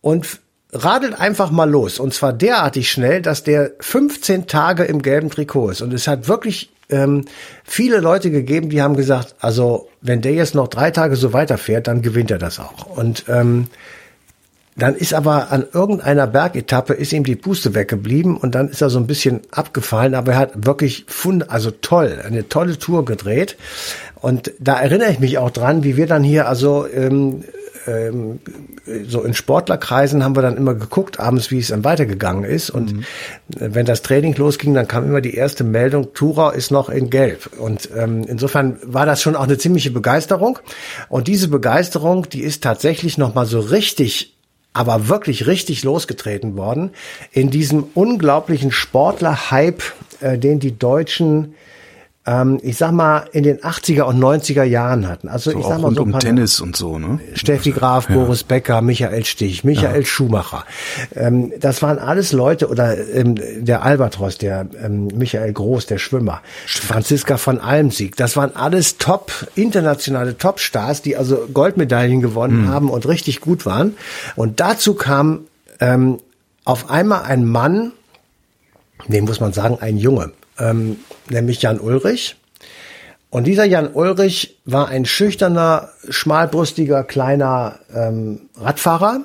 Und 0.00 0.40
radelt 0.72 1.18
einfach 1.20 1.50
mal 1.50 1.68
los. 1.68 1.98
Und 1.98 2.14
zwar 2.14 2.32
derartig 2.32 2.90
schnell, 2.90 3.20
dass 3.20 3.44
der 3.44 3.72
15 3.80 4.46
Tage 4.46 4.84
im 4.84 5.02
gelben 5.02 5.28
Trikot 5.30 5.70
ist. 5.70 5.82
Und 5.82 5.92
es 5.92 6.08
hat 6.08 6.28
wirklich 6.28 6.70
ähm, 6.88 7.24
viele 7.64 7.98
Leute 8.00 8.30
gegeben, 8.30 8.70
die 8.70 8.80
haben 8.80 8.96
gesagt, 8.96 9.34
also 9.40 9.88
wenn 10.00 10.22
der 10.22 10.32
jetzt 10.32 10.54
noch 10.54 10.68
drei 10.68 10.90
Tage 10.92 11.16
so 11.16 11.32
weiterfährt, 11.32 11.88
dann 11.88 12.00
gewinnt 12.00 12.30
er 12.30 12.38
das 12.38 12.58
auch. 12.58 12.86
Und 12.96 13.24
ähm, 13.28 13.66
dann 14.76 14.94
ist 14.94 15.14
aber 15.14 15.52
an 15.52 15.64
irgendeiner 15.72 16.26
Bergetappe 16.26 16.92
ist 16.92 17.12
ihm 17.12 17.24
die 17.24 17.36
Puste 17.36 17.74
weggeblieben 17.74 18.36
und 18.36 18.54
dann 18.54 18.68
ist 18.68 18.82
er 18.82 18.90
so 18.90 18.98
ein 18.98 19.06
bisschen 19.06 19.40
abgefallen, 19.50 20.14
aber 20.14 20.32
er 20.32 20.38
hat 20.38 20.66
wirklich 20.66 21.04
fund, 21.08 21.50
also 21.50 21.70
toll, 21.70 22.22
eine 22.24 22.48
tolle 22.48 22.78
Tour 22.78 23.04
gedreht. 23.04 23.56
Und 24.16 24.52
da 24.58 24.80
erinnere 24.80 25.10
ich 25.10 25.18
mich 25.18 25.38
auch 25.38 25.50
dran, 25.50 25.84
wie 25.84 25.96
wir 25.96 26.06
dann 26.06 26.22
hier 26.22 26.48
also 26.48 26.86
ähm, 26.86 27.44
ähm, 27.86 28.40
so 29.06 29.22
in 29.22 29.34
Sportlerkreisen 29.34 30.24
haben 30.24 30.36
wir 30.36 30.42
dann 30.42 30.56
immer 30.56 30.74
geguckt, 30.74 31.20
abends, 31.20 31.50
wie 31.50 31.58
es 31.58 31.68
dann 31.68 31.84
weitergegangen 31.84 32.44
ist. 32.44 32.70
Und 32.70 33.04
wenn 33.48 33.86
das 33.86 34.02
Training 34.02 34.34
losging, 34.34 34.74
dann 34.74 34.88
kam 34.88 35.06
immer 35.06 35.20
die 35.20 35.34
erste 35.34 35.64
Meldung, 35.64 36.12
Tura 36.12 36.50
ist 36.50 36.70
noch 36.70 36.88
in 36.88 37.10
Gelb. 37.10 37.50
Und 37.58 37.88
ähm, 37.96 38.24
insofern 38.26 38.78
war 38.82 39.06
das 39.06 39.22
schon 39.22 39.36
auch 39.36 39.44
eine 39.44 39.58
ziemliche 39.58 39.90
Begeisterung. 39.90 40.58
Und 41.08 41.28
diese 41.28 41.48
Begeisterung, 41.48 42.28
die 42.28 42.42
ist 42.42 42.62
tatsächlich 42.62 43.18
noch 43.18 43.34
mal 43.34 43.46
so 43.46 43.60
richtig 43.60 44.35
aber 44.76 45.08
wirklich 45.08 45.46
richtig 45.46 45.84
losgetreten 45.84 46.56
worden 46.56 46.90
in 47.32 47.50
diesem 47.50 47.84
unglaublichen 47.94 48.70
Sportler-Hype, 48.70 49.82
äh, 50.20 50.36
den 50.36 50.60
die 50.60 50.78
Deutschen, 50.78 51.54
ähm, 52.28 52.58
ich 52.62 52.76
sag 52.76 52.90
mal, 52.92 53.24
in 53.32 53.44
den 53.44 53.58
80er 53.58 54.02
und 54.02 54.18
90er 54.18 54.64
Jahren 54.64 55.06
hatten. 55.08 55.28
Also 55.28 55.52
So 55.52 55.58
ich 55.58 55.64
sag 55.64 55.78
mal 55.78 55.86
rund 55.86 55.96
so 55.96 56.02
um 56.02 56.10
paar- 56.12 56.20
Tennis 56.20 56.60
und 56.60 56.74
so, 56.76 56.98
ne? 56.98 57.20
Steffi 57.34 57.70
Graf, 57.70 58.08
Boris 58.08 58.42
Becker, 58.42 58.82
Michael 58.82 59.24
Stich, 59.24 59.62
Michael 59.64 60.04
Schumacher. 60.04 60.64
Ähm, 61.14 61.52
das 61.60 61.82
waren 61.82 61.98
alles 61.98 62.32
Leute, 62.32 62.68
oder 62.68 62.96
ähm, 63.14 63.36
der 63.64 63.82
Albatros, 63.84 64.38
der 64.38 64.66
ähm, 64.82 65.06
Michael 65.14 65.52
Groß, 65.52 65.86
der 65.86 65.98
Schwimmer, 65.98 66.40
Franziska 66.66 67.36
von 67.36 67.60
Almsieg. 67.60 68.16
Das 68.16 68.36
waren 68.36 68.56
alles 68.56 68.98
top, 68.98 69.30
internationale 69.54 70.36
Topstars, 70.36 71.02
die 71.02 71.16
also 71.16 71.46
Goldmedaillen 71.54 72.20
gewonnen 72.20 72.68
haben 72.68 72.90
und 72.90 73.06
richtig 73.06 73.40
gut 73.40 73.66
waren. 73.66 73.96
Und 74.34 74.58
dazu 74.60 74.94
kam 74.94 75.40
ähm, 75.80 76.18
auf 76.64 76.90
einmal 76.90 77.22
ein 77.22 77.44
Mann, 77.44 77.92
den 79.08 79.24
muss 79.24 79.38
man 79.40 79.52
sagen, 79.52 79.78
ein 79.80 79.96
Junge, 79.98 80.32
ähm, 80.58 80.96
nämlich 81.30 81.62
Jan 81.62 81.80
Ulrich. 81.80 82.36
Und 83.30 83.44
dieser 83.44 83.64
Jan 83.64 83.92
Ulrich 83.92 84.58
war 84.64 84.88
ein 84.88 85.04
schüchterner, 85.04 85.90
schmalbrustiger, 86.08 87.04
kleiner 87.04 87.80
ähm, 87.94 88.48
Radfahrer 88.56 89.20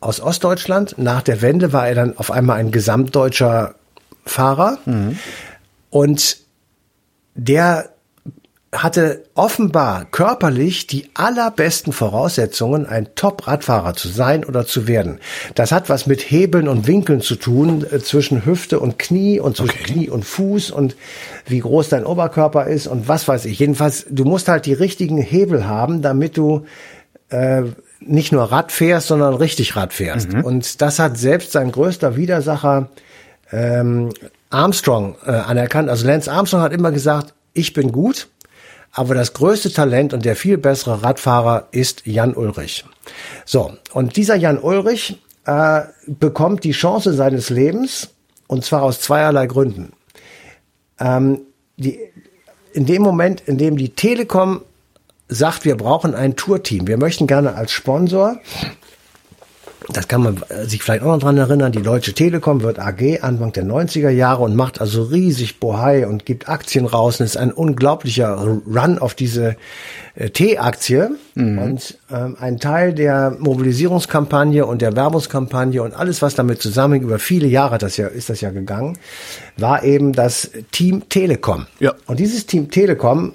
aus 0.00 0.20
Ostdeutschland. 0.20 0.96
Nach 0.98 1.22
der 1.22 1.42
Wende 1.42 1.72
war 1.72 1.88
er 1.88 1.94
dann 1.94 2.16
auf 2.16 2.30
einmal 2.30 2.58
ein 2.58 2.70
gesamtdeutscher 2.70 3.74
Fahrer. 4.24 4.78
Und 5.90 6.38
der 7.34 7.90
hatte 8.72 9.24
offenbar 9.34 10.06
körperlich 10.06 10.86
die 10.86 11.08
allerbesten 11.14 11.92
Voraussetzungen, 11.92 12.84
ein 12.84 13.08
Top-Radfahrer 13.14 13.94
zu 13.94 14.08
sein 14.08 14.44
oder 14.44 14.66
zu 14.66 14.86
werden. 14.88 15.20
Das 15.54 15.72
hat 15.72 15.88
was 15.88 16.06
mit 16.06 16.20
Hebeln 16.20 16.68
und 16.68 16.86
Winkeln 16.86 17.20
zu 17.20 17.36
tun, 17.36 17.86
äh, 17.90 18.00
zwischen 18.00 18.44
Hüfte 18.44 18.80
und 18.80 18.98
Knie 18.98 19.40
und 19.40 19.56
zwischen 19.56 19.78
Okay. 19.80 19.92
Knie 19.92 20.10
und 20.10 20.24
Fuß 20.24 20.70
und 20.70 20.96
wie 21.46 21.60
groß 21.60 21.88
dein 21.88 22.04
Oberkörper 22.04 22.66
ist 22.66 22.86
und 22.86 23.08
was 23.08 23.26
weiß 23.28 23.44
ich. 23.46 23.58
Jedenfalls, 23.58 24.06
du 24.10 24.24
musst 24.24 24.48
halt 24.48 24.66
die 24.66 24.74
richtigen 24.74 25.18
Hebel 25.18 25.66
haben, 25.66 26.02
damit 26.02 26.36
du 26.36 26.66
äh, 27.30 27.62
nicht 28.00 28.32
nur 28.32 28.44
Rad 28.44 28.72
fährst, 28.72 29.08
sondern 29.08 29.34
richtig 29.34 29.76
Rad 29.76 29.92
fährst. 29.92 30.34
Und 30.34 30.80
das 30.82 30.98
hat 30.98 31.16
selbst 31.16 31.52
sein 31.52 31.72
größter 31.72 32.16
Widersacher 32.16 32.88
ähm, 33.52 34.10
Armstrong 34.50 35.16
äh, 35.24 35.30
anerkannt. 35.30 35.88
Also 35.88 36.06
Lance 36.06 36.30
Armstrong 36.30 36.62
hat 36.62 36.72
immer 36.72 36.92
gesagt, 36.92 37.34
ich 37.52 37.72
bin 37.72 37.90
gut, 37.90 38.28
aber 38.96 39.14
das 39.14 39.34
größte 39.34 39.70
Talent 39.70 40.14
und 40.14 40.24
der 40.24 40.36
viel 40.36 40.56
bessere 40.56 41.02
Radfahrer 41.02 41.68
ist 41.70 42.06
Jan 42.06 42.34
Ulrich. 42.34 42.86
So, 43.44 43.74
und 43.92 44.16
dieser 44.16 44.36
Jan 44.36 44.58
Ulrich 44.58 45.20
äh, 45.44 45.82
bekommt 46.06 46.64
die 46.64 46.72
Chance 46.72 47.12
seines 47.12 47.50
Lebens 47.50 48.08
und 48.46 48.64
zwar 48.64 48.82
aus 48.82 49.02
zweierlei 49.02 49.46
Gründen. 49.46 49.92
Ähm, 50.98 51.42
die, 51.76 52.00
in 52.72 52.86
dem 52.86 53.02
Moment, 53.02 53.42
in 53.42 53.58
dem 53.58 53.76
die 53.76 53.90
Telekom 53.90 54.62
sagt, 55.28 55.66
wir 55.66 55.76
brauchen 55.76 56.14
ein 56.14 56.34
Tourteam, 56.34 56.86
wir 56.86 56.96
möchten 56.96 57.26
gerne 57.26 57.54
als 57.54 57.72
Sponsor 57.72 58.38
das 59.92 60.08
kann 60.08 60.22
man 60.22 60.42
sich 60.64 60.82
vielleicht 60.82 61.02
auch 61.02 61.14
noch 61.14 61.20
dran 61.20 61.36
erinnern, 61.38 61.70
die 61.70 61.82
Deutsche 61.82 62.12
Telekom 62.12 62.62
wird 62.62 62.78
AG 62.78 63.20
Anfang 63.22 63.52
der 63.52 63.64
90er 63.64 64.10
Jahre 64.10 64.42
und 64.42 64.56
macht 64.56 64.80
also 64.80 65.04
riesig 65.04 65.60
Bohai 65.60 66.06
und 66.06 66.26
gibt 66.26 66.48
Aktien 66.48 66.86
raus. 66.86 67.20
Und 67.20 67.26
es 67.26 67.32
ist 67.32 67.36
ein 67.36 67.52
unglaublicher 67.52 68.34
Run 68.36 68.98
auf 68.98 69.14
diese 69.14 69.56
äh, 70.16 70.30
T-Aktie. 70.30 71.10
Mhm. 71.34 71.58
Und 71.58 71.98
ähm, 72.10 72.36
ein 72.40 72.58
Teil 72.58 72.94
der 72.94 73.36
Mobilisierungskampagne 73.38 74.66
und 74.66 74.82
der 74.82 74.96
Werbungskampagne 74.96 75.82
und 75.82 75.94
alles, 75.94 76.20
was 76.20 76.34
damit 76.34 76.60
zusammenhängt, 76.60 77.04
über 77.04 77.18
viele 77.18 77.46
Jahre 77.46 77.78
das 77.78 77.96
ja, 77.96 78.08
ist 78.08 78.28
das 78.28 78.40
ja 78.40 78.50
gegangen, 78.50 78.98
war 79.56 79.84
eben 79.84 80.12
das 80.12 80.50
Team 80.72 81.08
Telekom. 81.08 81.66
Ja. 81.78 81.94
Und 82.06 82.18
dieses 82.18 82.46
Team 82.46 82.70
Telekom 82.70 83.34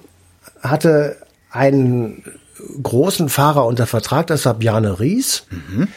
hatte 0.62 1.16
einen 1.50 2.24
großen 2.84 3.30
Fahrer 3.30 3.66
unter 3.66 3.88
Vertrag, 3.88 4.28
das 4.28 4.46
war 4.46 4.54
Bjarne 4.56 5.00
Ries. 5.00 5.46
Mhm 5.50 5.88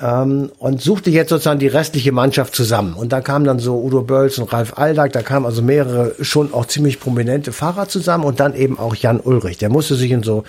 ähm, 0.00 0.50
und 0.58 0.80
suchte 0.80 1.10
jetzt 1.10 1.30
sozusagen 1.30 1.60
die 1.60 1.66
restliche 1.66 2.12
Mannschaft 2.12 2.54
zusammen. 2.54 2.94
Und 2.94 3.12
da 3.12 3.20
kamen 3.20 3.44
dann 3.44 3.58
so 3.58 3.80
Udo 3.80 4.02
Bölz 4.02 4.38
und 4.38 4.52
Ralf 4.52 4.78
Aldag, 4.78 5.12
da 5.12 5.22
kamen 5.22 5.46
also 5.46 5.62
mehrere 5.62 6.14
schon 6.20 6.52
auch 6.54 6.66
ziemlich 6.66 7.00
prominente 7.00 7.52
Fahrer 7.52 7.88
zusammen 7.88 8.24
und 8.24 8.40
dann 8.40 8.54
eben 8.54 8.78
auch 8.78 8.94
Jan 8.94 9.20
Ulrich. 9.20 9.58
Der 9.58 9.68
musste 9.68 9.94
sich 9.94 10.10
in 10.10 10.22
so 10.22 10.44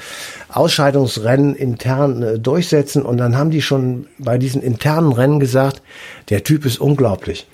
Ausscheidungsrennen 0.50 1.56
intern 1.56 2.24
äh, 2.24 2.40
durchsetzen 2.40 3.04
und 3.04 3.18
dann 3.18 3.38
haben 3.38 3.52
die 3.52 3.62
schon 3.62 4.08
bei 4.18 4.38
diesen 4.38 4.62
internen 4.62 5.12
Rennen 5.12 5.40
gesagt, 5.40 5.82
der 6.30 6.44
Typ 6.44 6.66
ist 6.66 6.80
unglaublich. 6.80 7.48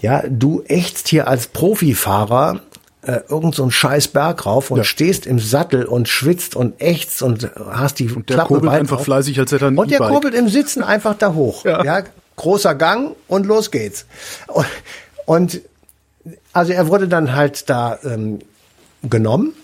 Ja, 0.00 0.22
du 0.28 0.62
ächzt 0.66 1.08
hier 1.08 1.28
als 1.28 1.46
Profifahrer 1.48 2.60
äh, 3.02 3.20
irgend 3.28 3.54
so 3.54 3.62
einen 3.62 3.70
scheiß 3.70 4.08
Berg 4.08 4.44
rauf 4.44 4.70
und 4.70 4.78
ja. 4.78 4.84
stehst 4.84 5.26
im 5.26 5.38
Sattel 5.38 5.84
und 5.84 6.08
schwitzt 6.08 6.54
und 6.54 6.80
ächzt 6.82 7.22
und 7.22 7.50
hast 7.70 7.98
die 7.98 8.10
und 8.10 8.28
der 8.28 8.36
Klappe 8.36 8.48
kurbelt 8.48 8.72
einfach 8.72 8.98
auf. 8.98 9.04
fleißig 9.04 9.38
als 9.38 9.52
hätte 9.52 9.66
er 9.66 9.78
Und 9.78 9.90
der 9.90 10.00
kurbelt 10.00 10.34
im 10.34 10.48
Sitzen 10.48 10.82
einfach 10.82 11.14
da 11.14 11.32
hoch. 11.32 11.64
Ja. 11.64 11.82
ja. 11.82 12.02
großer 12.36 12.74
Gang 12.74 13.16
und 13.26 13.46
los 13.46 13.70
geht's. 13.70 14.06
Und, 14.48 14.66
und 15.24 15.60
also 16.52 16.72
er 16.72 16.88
wurde 16.88 17.08
dann 17.08 17.34
halt 17.34 17.70
da 17.70 17.98
ähm, 18.04 18.40
genommen 19.02 19.54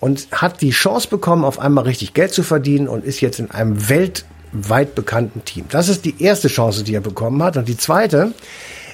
und 0.00 0.28
hat 0.32 0.60
die 0.60 0.70
Chance 0.70 1.08
bekommen, 1.08 1.44
auf 1.44 1.58
einmal 1.58 1.84
richtig 1.84 2.12
Geld 2.12 2.32
zu 2.32 2.42
verdienen 2.42 2.88
und 2.88 3.04
ist 3.04 3.20
jetzt 3.20 3.38
in 3.38 3.50
einem 3.50 3.88
weltweit 3.88 4.94
bekannten 4.94 5.44
Team. 5.44 5.64
Das 5.70 5.88
ist 5.88 6.04
die 6.04 6.22
erste 6.22 6.48
Chance, 6.48 6.84
die 6.84 6.94
er 6.94 7.00
bekommen 7.00 7.42
hat. 7.42 7.56
Und 7.56 7.68
die 7.68 7.76
zweite, 7.76 8.32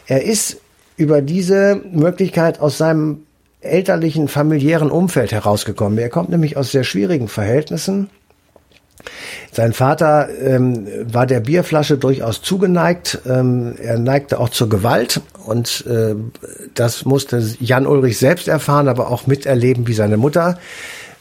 er 0.07 0.23
ist 0.23 0.59
über 0.97 1.23
diese 1.23 1.81
Möglichkeit 1.91 2.61
aus 2.61 2.79
seinem 2.79 3.23
elterlichen, 3.61 4.29
familiären 4.29 4.91
Umfeld 4.91 5.33
herausgekommen. 5.33 5.99
Er 5.99 6.11
kommt 6.11 6.31
nämlich 6.31 6.57
aus 6.57 6.71
sehr 6.71 6.85
schwierigen 6.85 7.29
Verhältnissen. 7.29 8.11
Sein 9.53 9.73
Vater 9.73 10.29
ähm, 10.41 10.87
war 11.05 11.27
der 11.27 11.41
Bierflasche 11.41 11.99
durchaus 11.99 12.43
zugeneigt. 12.43 13.21
Ähm, 13.27 13.75
er 13.81 13.99
neigte 13.99 14.39
auch 14.39 14.49
zur 14.49 14.69
Gewalt 14.69 15.21
und 15.45 15.85
äh, 15.87 16.15
das 16.75 17.05
musste 17.05 17.43
Jan 17.61 17.87
Ulrich 17.87 18.19
selbst 18.19 18.49
erfahren, 18.49 18.89
aber 18.89 19.11
auch 19.11 19.27
miterleben, 19.27 19.87
wie 19.87 19.95
seine 19.95 20.17
Mutter 20.17 20.59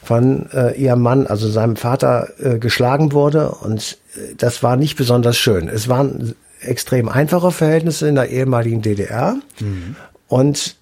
von 0.02 0.48
äh, 0.52 0.80
ihrem 0.80 1.02
Mann, 1.02 1.26
also 1.26 1.48
seinem 1.48 1.76
Vater, 1.76 2.28
äh, 2.40 2.58
geschlagen 2.58 3.12
wurde. 3.12 3.50
Und 3.50 3.98
äh, 4.14 4.34
das 4.36 4.62
war 4.62 4.76
nicht 4.76 4.96
besonders 4.96 5.36
schön. 5.36 5.68
Es 5.68 5.88
waren 5.88 6.34
extrem 6.60 7.08
einfache 7.08 7.50
Verhältnisse 7.50 8.08
in 8.08 8.14
der 8.14 8.28
ehemaligen 8.30 8.82
DDR. 8.82 9.36
Mhm. 9.60 9.96
Und 10.28 10.76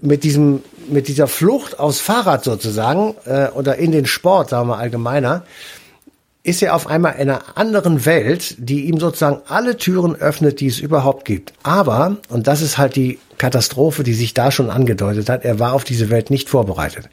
mit 0.00 0.24
diesem 0.24 0.62
mit 0.88 1.08
dieser 1.08 1.26
Flucht 1.26 1.78
aus 1.78 2.00
Fahrrad 2.00 2.44
sozusagen 2.44 3.14
äh, 3.24 3.48
oder 3.48 3.76
in 3.76 3.92
den 3.92 4.06
Sport, 4.06 4.50
sagen 4.50 4.68
wir 4.68 4.78
allgemeiner, 4.78 5.44
ist 6.42 6.62
er 6.62 6.74
auf 6.74 6.86
einmal 6.86 7.14
in 7.14 7.28
einer 7.28 7.58
anderen 7.58 8.06
Welt, 8.06 8.54
die 8.58 8.86
ihm 8.86 8.98
sozusagen 8.98 9.42
alle 9.48 9.76
Türen 9.76 10.16
öffnet, 10.16 10.60
die 10.60 10.66
es 10.66 10.78
überhaupt 10.78 11.24
gibt. 11.24 11.52
Aber, 11.62 12.16
und 12.30 12.46
das 12.46 12.62
ist 12.62 12.78
halt 12.78 12.96
die 12.96 13.18
Katastrophe, 13.36 14.02
die 14.02 14.14
sich 14.14 14.34
da 14.34 14.50
schon 14.50 14.70
angedeutet 14.70 15.28
hat, 15.28 15.44
er 15.44 15.58
war 15.58 15.74
auf 15.74 15.84
diese 15.84 16.10
Welt 16.10 16.30
nicht 16.30 16.48
vorbereitet. 16.48 17.08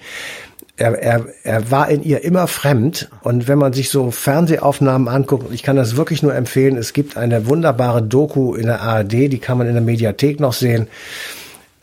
Er, 0.77 0.97
er, 1.01 1.25
er 1.43 1.71
war 1.71 1.89
in 1.89 2.03
ihr 2.03 2.23
immer 2.23 2.47
fremd. 2.47 3.09
Und 3.23 3.47
wenn 3.47 3.57
man 3.57 3.73
sich 3.73 3.89
so 3.89 4.11
Fernsehaufnahmen 4.11 5.07
anguckt, 5.07 5.53
ich 5.53 5.63
kann 5.63 5.75
das 5.75 5.95
wirklich 5.95 6.21
nur 6.21 6.35
empfehlen, 6.35 6.77
es 6.77 6.93
gibt 6.93 7.17
eine 7.17 7.47
wunderbare 7.47 8.03
Doku 8.03 8.55
in 8.55 8.67
der 8.67 8.81
ARD, 8.81 9.11
die 9.11 9.39
kann 9.39 9.57
man 9.57 9.67
in 9.67 9.73
der 9.73 9.83
Mediathek 9.83 10.39
noch 10.39 10.53
sehen 10.53 10.87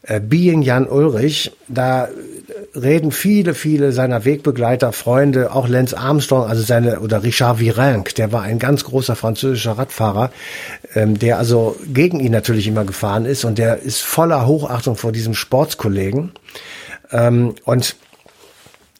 äh, 0.02 0.20
Being 0.20 0.62
Jan 0.62 0.86
Ulrich, 0.88 1.52
da 1.68 2.08
reden 2.74 3.12
viele, 3.12 3.54
viele 3.54 3.92
seiner 3.92 4.24
Wegbegleiter, 4.24 4.92
Freunde, 4.92 5.54
auch 5.54 5.68
Lance 5.68 5.96
Armstrong, 5.96 6.48
also 6.48 6.62
seine, 6.62 7.00
oder 7.00 7.22
Richard 7.22 7.60
Virenque, 7.60 8.14
der 8.14 8.32
war 8.32 8.42
ein 8.42 8.58
ganz 8.58 8.84
großer 8.84 9.16
französischer 9.16 9.72
Radfahrer, 9.72 10.30
ähm, 10.94 11.18
der 11.18 11.38
also 11.38 11.76
gegen 11.92 12.20
ihn 12.20 12.32
natürlich 12.32 12.66
immer 12.66 12.84
gefahren 12.84 13.26
ist 13.26 13.44
und 13.44 13.58
der 13.58 13.80
ist 13.80 14.00
voller 14.00 14.46
Hochachtung 14.46 14.96
vor 14.96 15.12
diesem 15.12 15.34
Sportskollegen. 15.34 16.32
Ähm, 17.10 17.54
und 17.64 17.96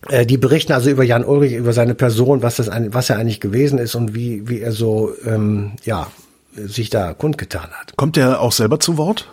äh, 0.09 0.27
die 0.27 0.37
berichten 0.37 0.73
also 0.73 0.91
über 0.91 1.05
Jan 1.05 1.25
Ulrich, 1.25 1.55
über 1.55 1.73
seine 1.73 1.95
Person, 1.95 2.43
was 2.43 2.57
das, 2.57 2.71
was 2.89 3.11
er 3.11 3.19
eigentlich 3.19 3.41
gewesen 3.41 3.79
ist 3.79 3.95
und 3.95 4.15
wie, 4.15 4.49
wie 4.49 4.61
er 4.61 4.73
so, 4.73 5.13
ähm, 5.25 5.73
ja, 5.85 6.09
sich 6.55 6.91
da 6.91 7.15
kundgetan 7.15 7.71
hat. 7.71 7.97
Kommt 7.97 8.19
er 8.19 8.41
auch 8.41 8.53
selber 8.53 8.79
zu 8.79 8.99
Wort? 8.99 9.31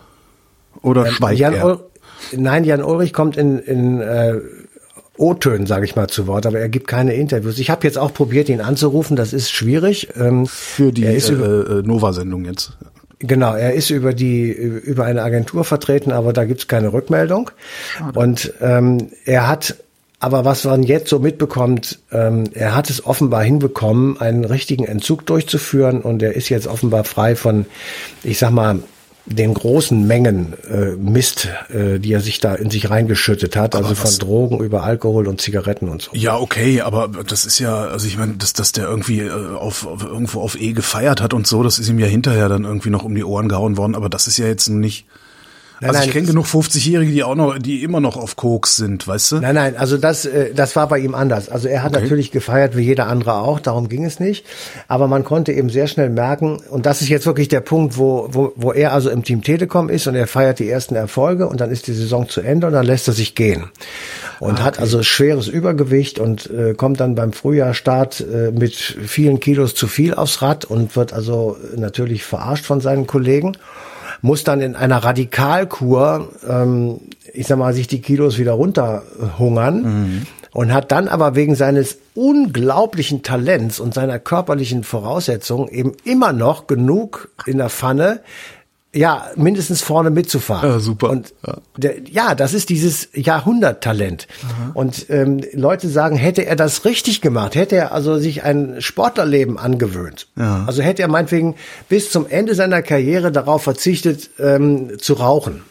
Oder 0.81 1.05
ähm, 1.05 1.11
schweigt 1.13 1.39
Jan 1.39 1.53
er? 1.53 1.65
Ul 1.65 1.79
Nein, 2.35 2.63
Jan 2.63 2.83
Ulrich 2.83 3.13
kommt 3.13 3.37
in, 3.37 3.59
in 3.59 4.01
äh, 4.01 4.39
O-Tönen, 5.17 5.67
sage 5.67 5.85
ich 5.85 5.95
mal, 5.95 6.07
zu 6.07 6.27
Wort, 6.27 6.45
aber 6.45 6.59
er 6.59 6.69
gibt 6.69 6.87
keine 6.87 7.13
Interviews. 7.13 7.59
Ich 7.59 7.69
habe 7.69 7.85
jetzt 7.85 7.97
auch 7.97 8.13
probiert, 8.13 8.49
ihn 8.49 8.61
anzurufen, 8.61 9.15
das 9.15 9.33
ist 9.33 9.51
schwierig. 9.51 10.09
Ähm, 10.15 10.47
Für 10.47 10.91
die 10.91 11.05
äh, 11.05 11.17
äh, 11.17 11.81
Nova-Sendung 11.83 12.45
jetzt. 12.45 12.77
Genau, 13.19 13.53
er 13.53 13.73
ist 13.73 13.89
über 13.89 14.13
die 14.13 14.49
über 14.49 15.03
eine 15.03 15.21
Agentur 15.23 15.65
vertreten, 15.65 16.13
aber 16.13 16.31
da 16.31 16.45
gibt's 16.45 16.69
keine 16.69 16.93
Rückmeldung. 16.93 17.51
Schade. 17.97 18.17
Und 18.17 18.53
ähm, 18.61 19.09
er 19.25 19.49
hat, 19.49 19.75
aber 20.21 20.45
was 20.45 20.63
man 20.63 20.83
jetzt 20.83 21.09
so 21.09 21.19
mitbekommt, 21.19 21.99
ähm, 22.13 22.45
er 22.53 22.73
hat 22.73 22.89
es 22.89 23.05
offenbar 23.05 23.43
hinbekommen, 23.43 24.21
einen 24.21 24.45
richtigen 24.45 24.85
Entzug 24.85 25.25
durchzuführen 25.25 26.01
und 26.01 26.23
er 26.23 26.33
ist 26.33 26.47
jetzt 26.47 26.67
offenbar 26.67 27.03
frei 27.03 27.35
von, 27.35 27.65
ich 28.23 28.39
sag 28.39 28.51
mal, 28.51 28.79
den 29.29 29.53
großen 29.53 30.07
Mengen 30.07 30.53
äh, 30.69 30.95
Mist, 30.95 31.47
äh, 31.69 31.99
die 31.99 32.13
er 32.13 32.21
sich 32.21 32.39
da 32.39 32.55
in 32.55 32.69
sich 32.69 32.89
reingeschüttet 32.89 33.55
hat, 33.55 33.75
aber 33.75 33.89
also 33.89 34.07
von 34.07 34.17
Drogen 34.17 34.59
über 34.63 34.83
Alkohol 34.83 35.27
und 35.27 35.39
Zigaretten 35.39 35.87
und 35.87 36.01
so. 36.01 36.11
Ja, 36.13 36.37
okay, 36.37 36.81
aber 36.81 37.07
das 37.07 37.45
ist 37.45 37.59
ja, 37.59 37.85
also 37.85 38.07
ich 38.07 38.17
meine, 38.17 38.33
dass, 38.33 38.53
dass 38.53 38.71
der 38.71 38.85
irgendwie 38.85 39.21
äh, 39.21 39.29
auf, 39.29 39.85
auf 39.85 40.03
irgendwo 40.03 40.41
auf 40.41 40.59
E 40.59 40.73
gefeiert 40.73 41.21
hat 41.21 41.33
und 41.33 41.47
so, 41.47 41.63
das 41.63 41.79
ist 41.79 41.89
ihm 41.89 41.99
ja 41.99 42.07
hinterher 42.07 42.49
dann 42.49 42.63
irgendwie 42.63 42.89
noch 42.89 43.03
um 43.03 43.13
die 43.13 43.23
Ohren 43.23 43.49
gehauen 43.49 43.77
worden, 43.77 43.95
aber 43.95 44.09
das 44.09 44.27
ist 44.27 44.37
ja 44.37 44.47
jetzt 44.47 44.67
nicht 44.67 45.05
Nein, 45.81 45.91
also 45.91 46.07
ich 46.07 46.11
kenne 46.11 46.27
genug 46.27 46.45
50-Jährige, 46.45 47.11
die 47.11 47.23
auch 47.23 47.35
noch, 47.35 47.57
die 47.57 47.83
immer 47.83 48.01
noch 48.01 48.17
auf 48.17 48.35
Koks 48.35 48.75
sind, 48.75 49.07
weißt 49.07 49.31
du? 49.31 49.39
Nein, 49.39 49.55
nein, 49.55 49.77
also 49.77 49.97
das, 49.97 50.25
äh, 50.25 50.53
das 50.53 50.75
war 50.75 50.87
bei 50.89 50.99
ihm 50.99 51.15
anders. 51.15 51.47
Also 51.47 51.69
er 51.69 51.83
hat 51.83 51.93
okay. 51.93 52.03
natürlich 52.03 52.31
gefeiert 52.31 52.75
wie 52.75 52.81
jeder 52.81 53.07
andere 53.07 53.35
auch, 53.35 53.61
darum 53.61 53.87
ging 53.87 54.03
es 54.03 54.19
nicht. 54.19 54.45
Aber 54.89 55.07
man 55.07 55.23
konnte 55.23 55.53
eben 55.53 55.69
sehr 55.69 55.87
schnell 55.87 56.09
merken, 56.09 56.57
und 56.69 56.85
das 56.85 57.01
ist 57.01 57.07
jetzt 57.07 57.25
wirklich 57.25 57.47
der 57.47 57.61
Punkt, 57.61 57.97
wo, 57.97 58.27
wo, 58.31 58.51
wo 58.57 58.73
er 58.73 58.91
also 58.91 59.09
im 59.09 59.23
Team 59.23 59.41
Telekom 59.41 59.89
ist 59.89 60.05
und 60.07 60.15
er 60.15 60.27
feiert 60.27 60.59
die 60.59 60.69
ersten 60.69 60.95
Erfolge 60.95 61.47
und 61.47 61.61
dann 61.61 61.71
ist 61.71 61.87
die 61.87 61.93
Saison 61.93 62.27
zu 62.27 62.41
Ende 62.41 62.67
und 62.67 62.73
dann 62.73 62.85
lässt 62.85 63.07
er 63.07 63.13
sich 63.13 63.33
gehen. 63.33 63.65
Und 64.39 64.49
ah, 64.49 64.53
okay. 64.53 64.63
hat 64.63 64.79
also 64.79 65.01
schweres 65.01 65.47
Übergewicht 65.47 66.19
und 66.19 66.49
äh, 66.49 66.73
kommt 66.73 66.99
dann 66.99 67.15
beim 67.15 67.31
Frühjahrstart 67.31 68.19
äh, 68.21 68.51
mit 68.51 68.73
vielen 68.75 69.39
Kilos 69.39 69.75
zu 69.75 69.87
viel 69.87 70.13
aufs 70.13 70.41
Rad 70.41 70.65
und 70.65 70.97
wird 70.97 71.13
also 71.13 71.55
natürlich 71.75 72.25
verarscht 72.25 72.65
von 72.65 72.81
seinen 72.81 73.07
Kollegen 73.07 73.55
muss 74.21 74.43
dann 74.43 74.61
in 74.61 74.75
einer 74.75 74.97
Radikalkur, 74.97 76.29
ähm, 76.47 76.99
ich 77.33 77.47
sag 77.47 77.57
mal, 77.57 77.73
sich 77.73 77.87
die 77.87 78.01
Kilos 78.01 78.37
wieder 78.37 78.53
runterhungern. 78.53 79.81
Mhm. 79.81 80.27
Und 80.51 80.73
hat 80.73 80.91
dann 80.91 81.07
aber 81.07 81.35
wegen 81.35 81.53
seines 81.53 81.99
unglaublichen 82.15 83.21
Talents 83.21 83.79
und 83.79 83.93
seiner 83.93 84.17
körperlichen 84.17 84.83
Voraussetzungen 84.83 85.67
eben 85.67 85.91
immer 86.05 86.33
noch 86.33 86.65
genug 86.65 87.29
in 87.45 87.59
der 87.59 87.69
Pfanne, 87.69 88.21
ja, 88.93 89.29
mindestens 89.35 89.81
vorne 89.81 90.09
mitzufahren. 90.09 90.67
Ja, 90.67 90.79
super. 90.79 91.11
Und 91.11 91.33
ja, 91.45 91.57
der, 91.77 91.95
ja 92.09 92.35
das 92.35 92.53
ist 92.53 92.69
dieses 92.69 93.09
Jahrhunderttalent. 93.13 94.27
Aha. 94.43 94.71
Und 94.73 95.09
ähm, 95.09 95.41
Leute 95.53 95.89
sagen, 95.89 96.15
hätte 96.15 96.45
er 96.45 96.55
das 96.55 96.85
richtig 96.85 97.21
gemacht, 97.21 97.53
hätte 97.55 97.75
er 97.75 97.91
also 97.91 98.17
sich 98.17 98.43
ein 98.43 98.81
Sportlerleben 98.81 99.59
angewöhnt. 99.59 100.27
Ja. 100.35 100.63
Also 100.65 100.81
hätte 100.81 101.03
er 101.03 101.07
meinetwegen 101.07 101.55
bis 101.87 102.09
zum 102.11 102.27
Ende 102.27 102.55
seiner 102.55 102.81
Karriere 102.81 103.31
darauf 103.31 103.61
verzichtet, 103.61 104.31
ähm, 104.39 104.97
zu 104.99 105.13
rauchen. 105.13 105.61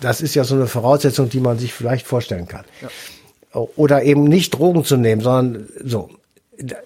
Das 0.00 0.20
ist 0.20 0.34
ja 0.34 0.44
so 0.44 0.54
eine 0.54 0.66
Voraussetzung, 0.66 1.30
die 1.30 1.40
man 1.40 1.58
sich 1.58 1.72
vielleicht 1.72 2.06
vorstellen 2.06 2.48
kann. 2.48 2.64
Ja. 2.82 3.60
Oder 3.76 4.02
eben 4.02 4.24
nicht 4.24 4.52
Drogen 4.54 4.84
zu 4.84 4.96
nehmen, 4.96 5.22
sondern 5.22 5.68
so. 5.84 6.10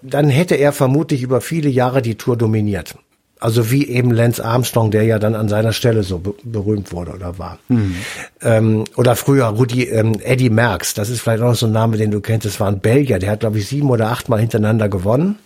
Dann 0.03 0.29
hätte 0.29 0.55
er 0.55 0.73
vermutlich 0.73 1.23
über 1.23 1.41
viele 1.41 1.69
Jahre 1.69 2.03
die 2.03 2.15
Tour 2.15 2.37
dominiert. 2.37 2.97
Also 3.39 3.71
wie 3.71 3.87
eben 3.87 4.13
Lance 4.13 4.43
Armstrong, 4.43 4.91
der 4.91 5.03
ja 5.03 5.19
dann 5.19 5.35
an 5.35 5.49
seiner 5.49 5.73
Stelle 5.73 6.03
so 6.03 6.19
be 6.19 6.35
berühmt 6.43 6.93
wurde 6.93 7.13
oder 7.13 7.39
war. 7.39 7.59
Mhm. 7.69 7.97
Ähm, 8.41 8.85
oder 8.97 9.15
früher 9.15 9.47
Rudi 9.47 9.85
ähm, 9.85 10.19
Eddie 10.21 10.49
Merckx, 10.49 10.95
das 10.95 11.11
ist 11.11 11.21
vielleicht 11.21 11.43
auch 11.43 11.49
noch 11.49 11.55
so 11.55 11.67
ein 11.67 11.73
Name, 11.73 11.99
den 11.99 12.11
du 12.11 12.21
kennst, 12.21 12.47
das 12.47 12.61
war 12.61 12.69
ein 12.69 12.81
Belgier, 12.81 13.19
der 13.19 13.31
hat, 13.31 13.41
glaube 13.41 13.59
ich, 13.59 13.69
sieben 13.69 13.91
oder 13.91 14.11
acht 14.11 14.31
Mal 14.31 14.41
hintereinander 14.41 14.89
gewonnen. 14.89 15.39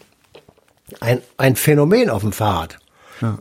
Ein, 1.00 1.20
ein 1.36 1.56
Phänomen 1.56 2.10
auf 2.10 2.22
dem 2.22 2.32
Fahrrad. 2.32 2.78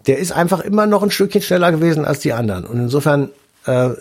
Der 0.08 0.18
ist 0.18 0.32
einfach 0.32 0.60
immer 0.60 0.86
noch 0.86 1.04
ein 1.04 1.12
Stückchen 1.12 1.42
schneller 1.42 1.72
gewesen 1.72 2.06
als 2.06 2.20
die 2.20 2.34
anderen. 2.34 2.66
Und 2.66 2.80
insofern 2.80 3.30
äh, 3.66 3.92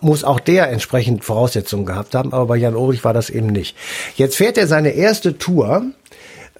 muss 0.00 0.24
auch 0.24 0.40
der 0.40 0.70
entsprechend 0.70 1.24
Voraussetzungen 1.24 1.86
gehabt 1.86 2.14
haben, 2.14 2.32
aber 2.32 2.46
bei 2.46 2.56
Jan 2.56 2.76
Ulrich 2.76 3.04
war 3.04 3.14
das 3.14 3.30
eben 3.30 3.48
nicht. 3.48 3.76
Jetzt 4.16 4.36
fährt 4.36 4.58
er 4.58 4.66
seine 4.66 4.90
erste 4.90 5.38
Tour 5.38 5.86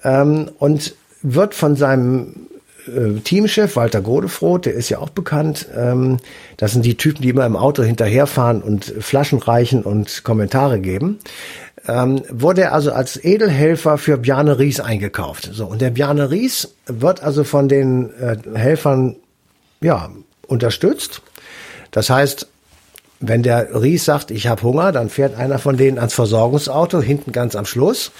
ähm, 0.03 0.51
und 0.57 0.95
wird 1.21 1.53
von 1.53 1.75
seinem 1.75 2.47
äh, 2.87 3.19
Teamchef 3.19 3.75
Walter 3.75 4.01
Godefroth, 4.01 4.65
der 4.65 4.73
ist 4.73 4.89
ja 4.89 4.99
auch 4.99 5.09
bekannt. 5.09 5.67
Ähm, 5.75 6.17
das 6.57 6.73
sind 6.73 6.85
die 6.85 6.95
Typen, 6.95 7.21
die 7.21 7.29
immer 7.29 7.45
im 7.45 7.55
Auto 7.55 7.83
hinterherfahren 7.83 8.61
und 8.61 8.85
Flaschen 8.99 9.39
reichen 9.39 9.83
und 9.83 10.23
Kommentare 10.23 10.79
geben. 10.79 11.19
Ähm, 11.87 12.23
wurde 12.29 12.61
er 12.61 12.73
also 12.73 12.91
als 12.91 13.23
Edelhelfer 13.23 13.97
für 13.97 14.17
Bjarne 14.17 14.57
Ries 14.57 14.79
eingekauft. 14.79 15.49
So 15.53 15.65
und 15.65 15.81
der 15.81 15.91
Bjarne 15.91 16.31
Ries 16.31 16.75
wird 16.87 17.21
also 17.21 17.43
von 17.43 17.67
den 17.69 18.11
äh, 18.19 18.37
Helfern 18.55 19.17
ja 19.81 20.09
unterstützt. 20.47 21.21
Das 21.91 22.09
heißt, 22.09 22.47
wenn 23.19 23.43
der 23.43 23.81
Ries 23.81 24.05
sagt, 24.05 24.31
ich 24.31 24.47
habe 24.47 24.61
Hunger, 24.63 24.91
dann 24.91 25.09
fährt 25.09 25.35
einer 25.35 25.57
von 25.57 25.77
denen 25.77 25.97
ans 25.97 26.13
Versorgungsauto, 26.13 27.01
hinten 27.01 27.31
ganz 27.31 27.55
am 27.55 27.65
Schluss, 27.65 28.11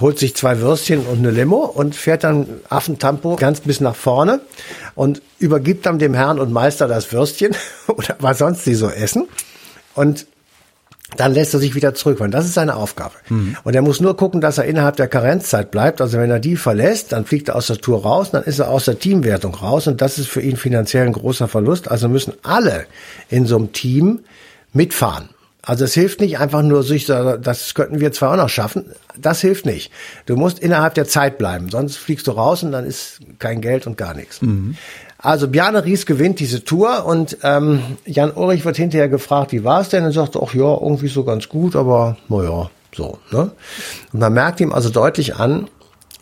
holt 0.00 0.18
sich 0.18 0.36
zwei 0.36 0.60
Würstchen 0.60 1.06
und 1.06 1.18
eine 1.18 1.30
Limo 1.30 1.64
und 1.64 1.94
fährt 1.94 2.24
dann 2.24 2.46
Affentampo 2.68 3.36
ganz 3.36 3.60
bis 3.60 3.80
nach 3.80 3.96
vorne 3.96 4.40
und 4.94 5.22
übergibt 5.38 5.86
dann 5.86 5.98
dem 5.98 6.14
Herrn 6.14 6.38
und 6.38 6.52
Meister 6.52 6.86
das 6.86 7.12
Würstchen 7.12 7.54
oder 7.86 8.16
was 8.20 8.38
sonst 8.38 8.64
sie 8.64 8.74
so 8.74 8.90
essen. 8.90 9.28
Und 9.94 10.26
dann 11.16 11.32
lässt 11.32 11.54
er 11.54 11.60
sich 11.60 11.74
wieder 11.74 11.94
zurückfahren. 11.94 12.30
Das 12.30 12.44
ist 12.44 12.54
seine 12.54 12.76
Aufgabe. 12.76 13.14
Mhm. 13.28 13.56
Und 13.64 13.74
er 13.74 13.82
muss 13.82 14.00
nur 14.00 14.16
gucken, 14.16 14.40
dass 14.40 14.58
er 14.58 14.64
innerhalb 14.64 14.96
der 14.96 15.08
Karenzzeit 15.08 15.70
bleibt. 15.70 16.00
Also 16.00 16.18
wenn 16.18 16.30
er 16.30 16.40
die 16.40 16.56
verlässt, 16.56 17.12
dann 17.12 17.24
fliegt 17.24 17.48
er 17.48 17.56
aus 17.56 17.66
der 17.66 17.78
Tour 17.78 18.02
raus, 18.02 18.30
dann 18.30 18.42
ist 18.44 18.58
er 18.58 18.70
aus 18.70 18.86
der 18.86 18.98
Teamwertung 18.98 19.54
raus 19.54 19.86
und 19.86 20.00
das 20.00 20.18
ist 20.18 20.28
für 20.28 20.40
ihn 20.40 20.56
finanziell 20.56 21.06
ein 21.06 21.12
großer 21.12 21.48
Verlust. 21.48 21.90
Also 21.90 22.08
müssen 22.08 22.34
alle 22.42 22.86
in 23.28 23.46
so 23.46 23.56
einem 23.56 23.72
Team 23.72 24.20
mitfahren. 24.72 25.28
Also 25.64 25.84
es 25.84 25.94
hilft 25.94 26.20
nicht 26.20 26.38
einfach 26.40 26.62
nur 26.62 26.82
sich, 26.82 27.06
das 27.06 27.74
könnten 27.74 28.00
wir 28.00 28.10
zwar 28.10 28.32
auch 28.32 28.36
noch 28.36 28.48
schaffen, 28.48 28.86
das 29.16 29.40
hilft 29.40 29.64
nicht. 29.64 29.92
Du 30.26 30.34
musst 30.34 30.58
innerhalb 30.58 30.94
der 30.94 31.06
Zeit 31.06 31.38
bleiben, 31.38 31.68
sonst 31.70 31.98
fliegst 31.98 32.26
du 32.26 32.32
raus 32.32 32.64
und 32.64 32.72
dann 32.72 32.84
ist 32.84 33.20
kein 33.38 33.60
Geld 33.60 33.86
und 33.86 33.96
gar 33.96 34.12
nichts. 34.12 34.42
Mhm. 34.42 34.76
Also 35.22 35.46
Bjarne 35.46 35.84
Ries 35.84 36.04
gewinnt 36.04 36.40
diese 36.40 36.64
Tour 36.64 37.06
und 37.06 37.38
ähm, 37.44 37.80
Jan 38.04 38.32
Ulrich 38.32 38.64
wird 38.64 38.76
hinterher 38.76 39.08
gefragt, 39.08 39.52
wie 39.52 39.62
war 39.62 39.80
es 39.80 39.88
denn? 39.88 40.04
Und 40.04 40.12
sagt, 40.12 40.36
ach 40.36 40.52
ja, 40.52 40.76
irgendwie 40.80 41.06
so 41.06 41.22
ganz 41.22 41.48
gut, 41.48 41.76
aber 41.76 42.16
naja, 42.28 42.70
so. 42.94 43.18
Ne? 43.30 43.52
Und 44.12 44.20
man 44.20 44.32
merkt 44.32 44.60
ihm 44.60 44.72
also 44.72 44.90
deutlich 44.90 45.36
an, 45.36 45.68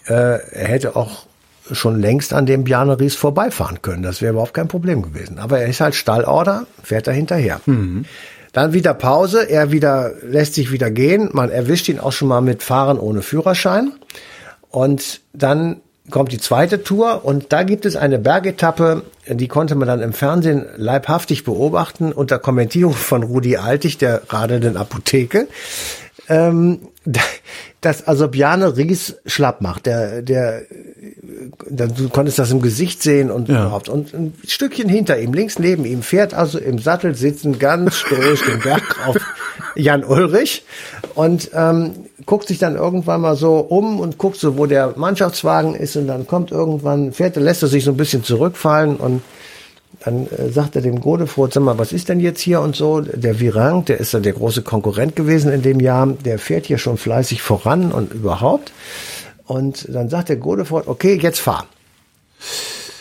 äh, 0.06 0.12
er 0.12 0.68
hätte 0.68 0.96
auch 0.96 1.24
schon 1.72 1.98
längst 1.98 2.34
an 2.34 2.44
dem 2.44 2.64
Bjarne 2.64 3.00
Ries 3.00 3.16
vorbeifahren 3.16 3.80
können. 3.80 4.02
Das 4.02 4.20
wäre 4.20 4.32
überhaupt 4.32 4.54
kein 4.54 4.68
Problem 4.68 5.00
gewesen. 5.02 5.38
Aber 5.38 5.60
er 5.60 5.68
ist 5.68 5.80
halt 5.80 5.94
Stallorder, 5.94 6.66
fährt 6.82 7.06
er 7.06 7.14
hinterher. 7.14 7.60
Mhm. 7.64 8.04
Dann 8.52 8.72
wieder 8.72 8.92
Pause, 8.94 9.48
er 9.48 9.70
wieder 9.70 10.12
lässt 10.22 10.54
sich 10.54 10.72
wieder 10.72 10.90
gehen. 10.90 11.30
Man 11.32 11.50
erwischt 11.50 11.88
ihn 11.88 12.00
auch 12.00 12.12
schon 12.12 12.28
mal 12.28 12.40
mit 12.40 12.62
Fahren 12.62 12.98
ohne 12.98 13.22
Führerschein. 13.22 13.92
Und 14.68 15.20
dann 15.32 15.80
kommt 16.10 16.32
die 16.32 16.38
zweite 16.38 16.82
Tour 16.82 17.24
und 17.24 17.52
da 17.52 17.62
gibt 17.62 17.86
es 17.86 17.96
eine 17.96 18.18
Bergetappe, 18.18 19.02
die 19.26 19.48
konnte 19.48 19.74
man 19.74 19.88
dann 19.88 20.02
im 20.02 20.12
Fernsehen 20.12 20.66
leibhaftig 20.76 21.44
beobachten 21.44 22.12
unter 22.12 22.38
Kommentierung 22.38 22.94
von 22.94 23.22
Rudi 23.22 23.56
Altig, 23.56 23.98
der 23.98 24.22
radenden 24.28 24.76
Apotheke. 24.76 25.48
Ähm, 26.28 26.80
dass 27.80 28.06
also 28.06 28.28
Bjarne 28.28 28.76
Ries 28.76 29.16
schlapp 29.24 29.62
macht. 29.62 29.86
Der, 29.86 30.20
der, 30.20 30.62
der, 31.66 31.86
du 31.88 32.10
konntest 32.10 32.38
das 32.38 32.50
im 32.50 32.60
Gesicht 32.60 33.02
sehen 33.02 33.30
und 33.30 33.48
ja. 33.48 33.62
überhaupt. 33.62 33.88
Und 33.88 34.12
ein 34.12 34.34
Stückchen 34.46 34.88
hinter 34.88 35.18
ihm, 35.18 35.32
links 35.32 35.58
neben 35.58 35.86
ihm, 35.86 36.02
fährt 36.02 36.34
also 36.34 36.58
im 36.58 36.78
Sattel 36.78 37.14
sitzen 37.14 37.58
ganz 37.58 37.96
stoisch 37.96 38.44
den 38.44 38.60
Berg 38.60 38.96
auf 39.06 39.16
Jan 39.74 40.04
Ulrich 40.04 40.64
und 41.14 41.50
ähm, 41.54 42.09
guckt 42.26 42.48
sich 42.48 42.58
dann 42.58 42.76
irgendwann 42.76 43.20
mal 43.20 43.36
so 43.36 43.58
um 43.58 44.00
und 44.00 44.18
guckt 44.18 44.36
so, 44.36 44.58
wo 44.58 44.66
der 44.66 44.94
Mannschaftswagen 44.96 45.74
ist 45.74 45.96
und 45.96 46.06
dann 46.06 46.26
kommt 46.26 46.50
irgendwann, 46.50 47.12
fährt, 47.12 47.36
lässt 47.36 47.62
er 47.62 47.68
sich 47.68 47.84
so 47.84 47.90
ein 47.90 47.96
bisschen 47.96 48.24
zurückfallen 48.24 48.96
und 48.96 49.22
dann 50.04 50.26
äh, 50.28 50.50
sagt 50.50 50.76
er 50.76 50.82
dem 50.82 51.00
Godefroth, 51.00 51.52
sag 51.52 51.62
mal, 51.62 51.78
was 51.78 51.92
ist 51.92 52.08
denn 52.08 52.20
jetzt 52.20 52.40
hier 52.40 52.60
und 52.60 52.76
so? 52.76 53.00
Der 53.00 53.40
Virang, 53.40 53.84
der 53.84 53.98
ist 54.00 54.12
ja 54.12 54.20
der 54.20 54.32
große 54.32 54.62
Konkurrent 54.62 55.16
gewesen 55.16 55.52
in 55.52 55.62
dem 55.62 55.80
Jahr, 55.80 56.06
der 56.06 56.38
fährt 56.38 56.66
hier 56.66 56.78
schon 56.78 56.96
fleißig 56.96 57.42
voran 57.42 57.92
und 57.92 58.12
überhaupt. 58.12 58.72
Und 59.46 59.86
dann 59.92 60.08
sagt 60.08 60.28
der 60.28 60.36
Godefroth, 60.36 60.86
okay, 60.86 61.18
jetzt 61.20 61.40
fahr. 61.40 61.66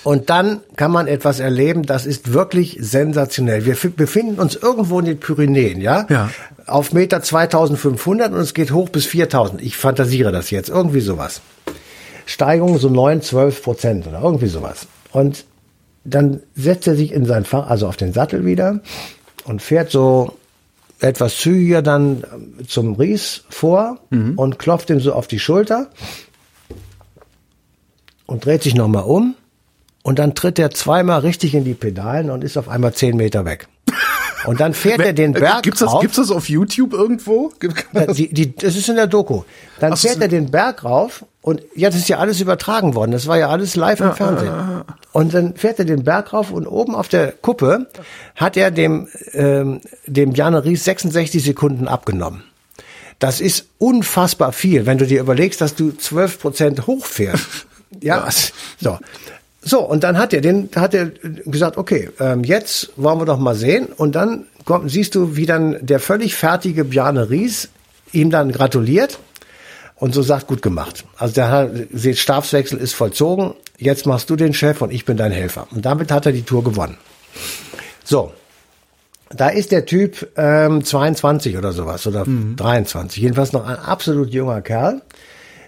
Und 0.04 0.30
dann 0.30 0.62
kann 0.76 0.92
man 0.92 1.08
etwas 1.08 1.40
erleben, 1.40 1.84
das 1.84 2.06
ist 2.06 2.34
wirklich 2.34 2.78
sensationell. 2.80 3.66
Wir 3.66 3.76
befinden 3.76 4.40
uns 4.40 4.56
irgendwo 4.56 5.00
in 5.00 5.06
den 5.06 5.20
Pyrenäen, 5.20 5.82
ja? 5.82 6.08
Ja. 6.10 6.30
Auf 6.66 6.94
Meter 6.94 7.22
2500 7.22 8.32
und 8.32 8.40
es 8.40 8.54
geht 8.54 8.72
hoch 8.72 8.90
bis 8.90 9.06
4000. 9.06 9.62
Ich 9.62 9.76
fantasiere 9.76 10.32
das 10.32 10.52
jetzt, 10.52 10.70
irgendwie 10.70 11.02
sowas. 11.02 11.42
Steigung 12.26 12.78
so 12.78 12.90
9, 12.90 13.22
12 13.22 13.64
Prozent 13.64 14.08
oder 14.08 14.22
irgendwie 14.22 14.48
sowas. 14.48 14.88
Und 15.12 15.46
dann 16.04 16.42
setzt 16.56 16.88
er 16.88 16.96
sich 16.96 17.12
in 17.12 17.26
sein 17.26 17.44
Fach, 17.44 17.70
also 17.70 17.88
auf 17.88 17.98
den 17.98 18.14
Sattel 18.14 18.46
wieder 18.46 18.80
und 19.46 19.62
fährt 19.62 19.92
so 19.92 20.34
etwas 21.02 21.38
zügiger 21.38 21.82
dann 21.82 22.24
zum 22.68 22.96
Ries 22.96 23.44
vor 23.50 24.00
mhm. 24.10 24.34
und 24.38 24.60
klopft 24.60 24.90
ihm 24.90 25.00
so 25.00 25.14
auf 25.14 25.28
die 25.28 25.40
Schulter 25.40 25.88
und 28.26 28.46
dreht 28.46 28.64
sich 28.64 28.76
nochmal 28.76 29.04
um 29.04 29.36
und 30.04 30.20
dann 30.20 30.36
tritt 30.36 30.60
er 30.60 30.72
zweimal 30.72 31.22
richtig 31.22 31.54
in 31.56 31.64
die 31.64 31.74
Pedalen 31.74 32.30
und 32.30 32.44
ist 32.44 32.58
auf 32.58 32.70
einmal 32.70 32.94
zehn 32.94 33.18
Meter 33.18 33.46
weg. 33.46 33.68
Und 34.46 34.60
dann 34.60 34.74
fährt 34.74 35.00
er 35.06 35.14
den 35.14 35.34
Berg 35.34 35.64
gibt's 35.64 35.80
das, 35.80 35.92
rauf. 35.92 36.02
Gibt's 36.02 36.18
das 36.18 36.32
auf 36.32 36.50
YouTube 36.50 36.94
irgendwo? 36.94 37.52
Das? 37.94 38.16
Die, 38.16 38.34
die, 38.34 38.56
das 38.56 38.76
ist 38.76 38.88
in 38.90 38.96
der 38.96 39.08
Doku. 39.08 39.44
Dann 39.80 39.94
Ach, 39.94 39.98
fährt 39.98 40.22
er 40.22 40.28
den 40.28 40.52
Berg 40.52 40.84
rauf 40.84 41.26
und 41.42 41.62
ja, 41.76 41.90
das 41.90 42.00
ist 42.00 42.10
ja 42.10 42.18
alles 42.18 42.42
übertragen 42.42 42.96
worden. 42.96 43.12
Das 43.12 43.28
war 43.28 43.38
ja 43.38 43.50
alles 43.50 43.76
live 43.76 44.00
im 44.00 44.14
Fernsehen. 44.14 44.54
Und 45.12 45.34
dann 45.34 45.56
fährt 45.56 45.80
er 45.80 45.86
den 45.86 46.04
Berg 46.04 46.34
rauf 46.34 46.52
und 46.52 46.68
oben 46.68 46.96
auf 46.96 47.08
der 47.08 47.32
Kuppe 47.32 47.88
hat 48.36 48.58
er 48.58 48.72
dem, 48.72 49.08
ähm, 49.34 49.82
dem 50.06 50.34
Jana 50.34 50.60
Ries 50.60 50.84
66 50.84 51.44
Sekunden 51.44 51.88
abgenommen. 51.88 52.44
Das 53.20 53.42
ist 53.42 53.68
unfassbar 53.80 54.54
viel, 54.54 54.86
wenn 54.86 54.98
du 54.98 55.06
dir 55.06 55.20
überlegst, 55.20 55.60
dass 55.60 55.76
du 55.76 55.92
12 55.92 56.40
Prozent 56.40 56.88
hochfährst. 56.88 57.46
ja, 58.02 58.28
so. 58.80 58.98
So, 59.62 59.82
und 59.82 60.04
dann 60.04 60.18
hat 60.18 60.34
er 60.34 60.42
den, 60.42 60.70
hat 60.76 60.94
er 60.94 61.12
gesagt, 61.46 61.78
okay, 61.78 62.10
ähm, 62.20 62.44
jetzt 62.44 62.92
wollen 62.96 63.20
wir 63.20 63.26
doch 63.26 63.40
mal 63.40 63.56
sehen. 63.56 63.88
Und 63.88 64.16
dann 64.16 64.46
kommt, 64.66 64.90
siehst 64.90 65.16
du, 65.16 65.36
wie 65.36 65.46
dann 65.46 65.78
der 65.82 66.00
völlig 66.00 66.36
fertige 66.36 66.86
Bjarne 66.86 67.30
Ries 67.30 67.70
ihm 68.12 68.30
dann 68.30 68.52
gratuliert 68.52 69.20
und 69.96 70.14
so 70.14 70.22
sagt, 70.22 70.48
gut 70.48 70.62
gemacht. 70.62 71.04
Also 71.18 71.34
der 71.34 72.14
Stabswechsel 72.14 72.80
ist 72.80 72.94
vollzogen, 72.94 73.54
jetzt 73.78 74.06
machst 74.06 74.30
du 74.30 74.36
den 74.36 74.54
Chef 74.54 74.82
und 74.82 74.92
ich 74.92 75.06
bin 75.06 75.18
dein 75.18 75.32
Helfer. 75.32 75.68
Und 75.72 75.86
damit 75.86 76.12
hat 76.12 76.26
er 76.26 76.32
die 76.32 76.44
Tour 76.44 76.64
gewonnen. 76.64 76.98
So, 78.04 78.32
da 79.30 79.50
ist 79.50 79.72
der 79.72 79.86
Typ 79.86 80.28
ähm, 80.38 80.84
22 80.84 81.58
oder 81.58 81.74
sowas 81.74 82.08
oder 82.08 82.26
mhm. 82.26 82.56
23, 82.56 83.22
jedenfalls 83.22 83.54
noch 83.54 83.68
ein 83.68 83.76
absolut 83.76 84.34
junger 84.34 84.62
Kerl. 84.62 85.02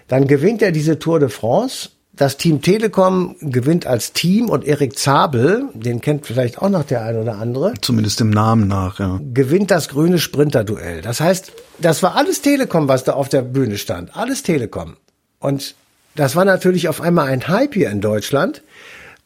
Dann 0.08 0.26
gewinnt 0.26 0.62
er 0.62 0.72
diese 0.72 0.98
Tour 0.98 1.20
de 1.20 1.28
France 1.28 1.90
das 2.14 2.36
Team 2.36 2.60
Telekom 2.60 3.36
gewinnt 3.40 3.86
als 3.86 4.12
Team 4.12 4.50
und 4.50 4.64
Erik 4.64 4.98
Zabel, 4.98 5.68
den 5.72 6.00
kennt 6.02 6.26
vielleicht 6.26 6.58
auch 6.60 6.68
noch 6.68 6.84
der 6.84 7.02
ein 7.02 7.16
oder 7.16 7.38
andere. 7.38 7.72
Zumindest 7.80 8.20
im 8.20 8.30
Namen 8.30 8.68
nach, 8.68 9.00
ja. 9.00 9.18
Gewinnt 9.32 9.70
das 9.70 9.88
grüne 9.88 10.18
Sprinterduell. 10.18 11.00
Das 11.00 11.20
heißt, 11.20 11.52
das 11.78 12.02
war 12.02 12.14
alles 12.14 12.42
Telekom, 12.42 12.88
was 12.88 13.04
da 13.04 13.14
auf 13.14 13.30
der 13.30 13.42
Bühne 13.42 13.78
stand. 13.78 14.14
Alles 14.14 14.42
Telekom. 14.42 14.96
Und 15.38 15.74
das 16.14 16.36
war 16.36 16.44
natürlich 16.44 16.88
auf 16.88 17.00
einmal 17.00 17.28
ein 17.28 17.48
Hype 17.48 17.74
hier 17.74 17.90
in 17.90 18.02
Deutschland. 18.02 18.62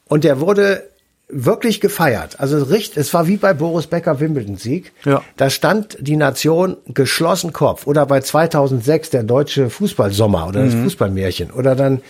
Und 0.06 0.22
der 0.22 0.38
wurde 0.40 0.84
wirklich 1.28 1.80
gefeiert. 1.80 2.38
Also 2.38 2.62
richtig, 2.62 2.98
es 2.98 3.12
war 3.12 3.26
wie 3.26 3.36
bei 3.36 3.52
Boris 3.52 3.88
Becker 3.88 4.20
Wimbledon-Sieg. 4.20 4.92
Ja. 5.04 5.22
Da 5.36 5.50
stand 5.50 5.96
die 6.00 6.16
Nation 6.16 6.76
geschlossen 6.86 7.52
Kopf. 7.52 7.86
Oder 7.86 8.06
bei 8.06 8.20
2006 8.20 9.10
der 9.10 9.24
deutsche 9.24 9.68
Fußballsommer 9.70 10.46
oder 10.46 10.64
das 10.64 10.74
mhm. 10.74 10.84
Fußballmärchen. 10.84 11.50
Oder 11.50 11.74
dann, 11.74 12.00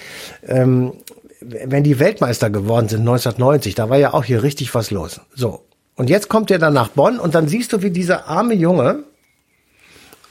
ähm, 0.46 0.92
wenn 1.40 1.83
die 1.83 1.98
Weltmeister 1.98 2.50
geworden 2.50 2.88
sind 2.88 3.00
1990, 3.00 3.74
da 3.74 3.88
war 3.88 3.96
ja 3.96 4.12
auch 4.12 4.24
hier 4.24 4.42
richtig 4.42 4.74
was 4.74 4.90
los. 4.90 5.20
So. 5.35 5.64
Und 5.94 6.11
jetzt 6.11 6.29
kommt 6.29 6.50
er 6.50 6.59
dann 6.59 6.74
nach 6.74 6.88
Bonn 6.88 7.18
und 7.18 7.35
dann 7.35 7.48
siehst 7.48 7.72
du, 7.72 7.81
wie 7.81 7.90
dieser 7.90 8.29
arme 8.29 8.52
Junge, 8.52 9.05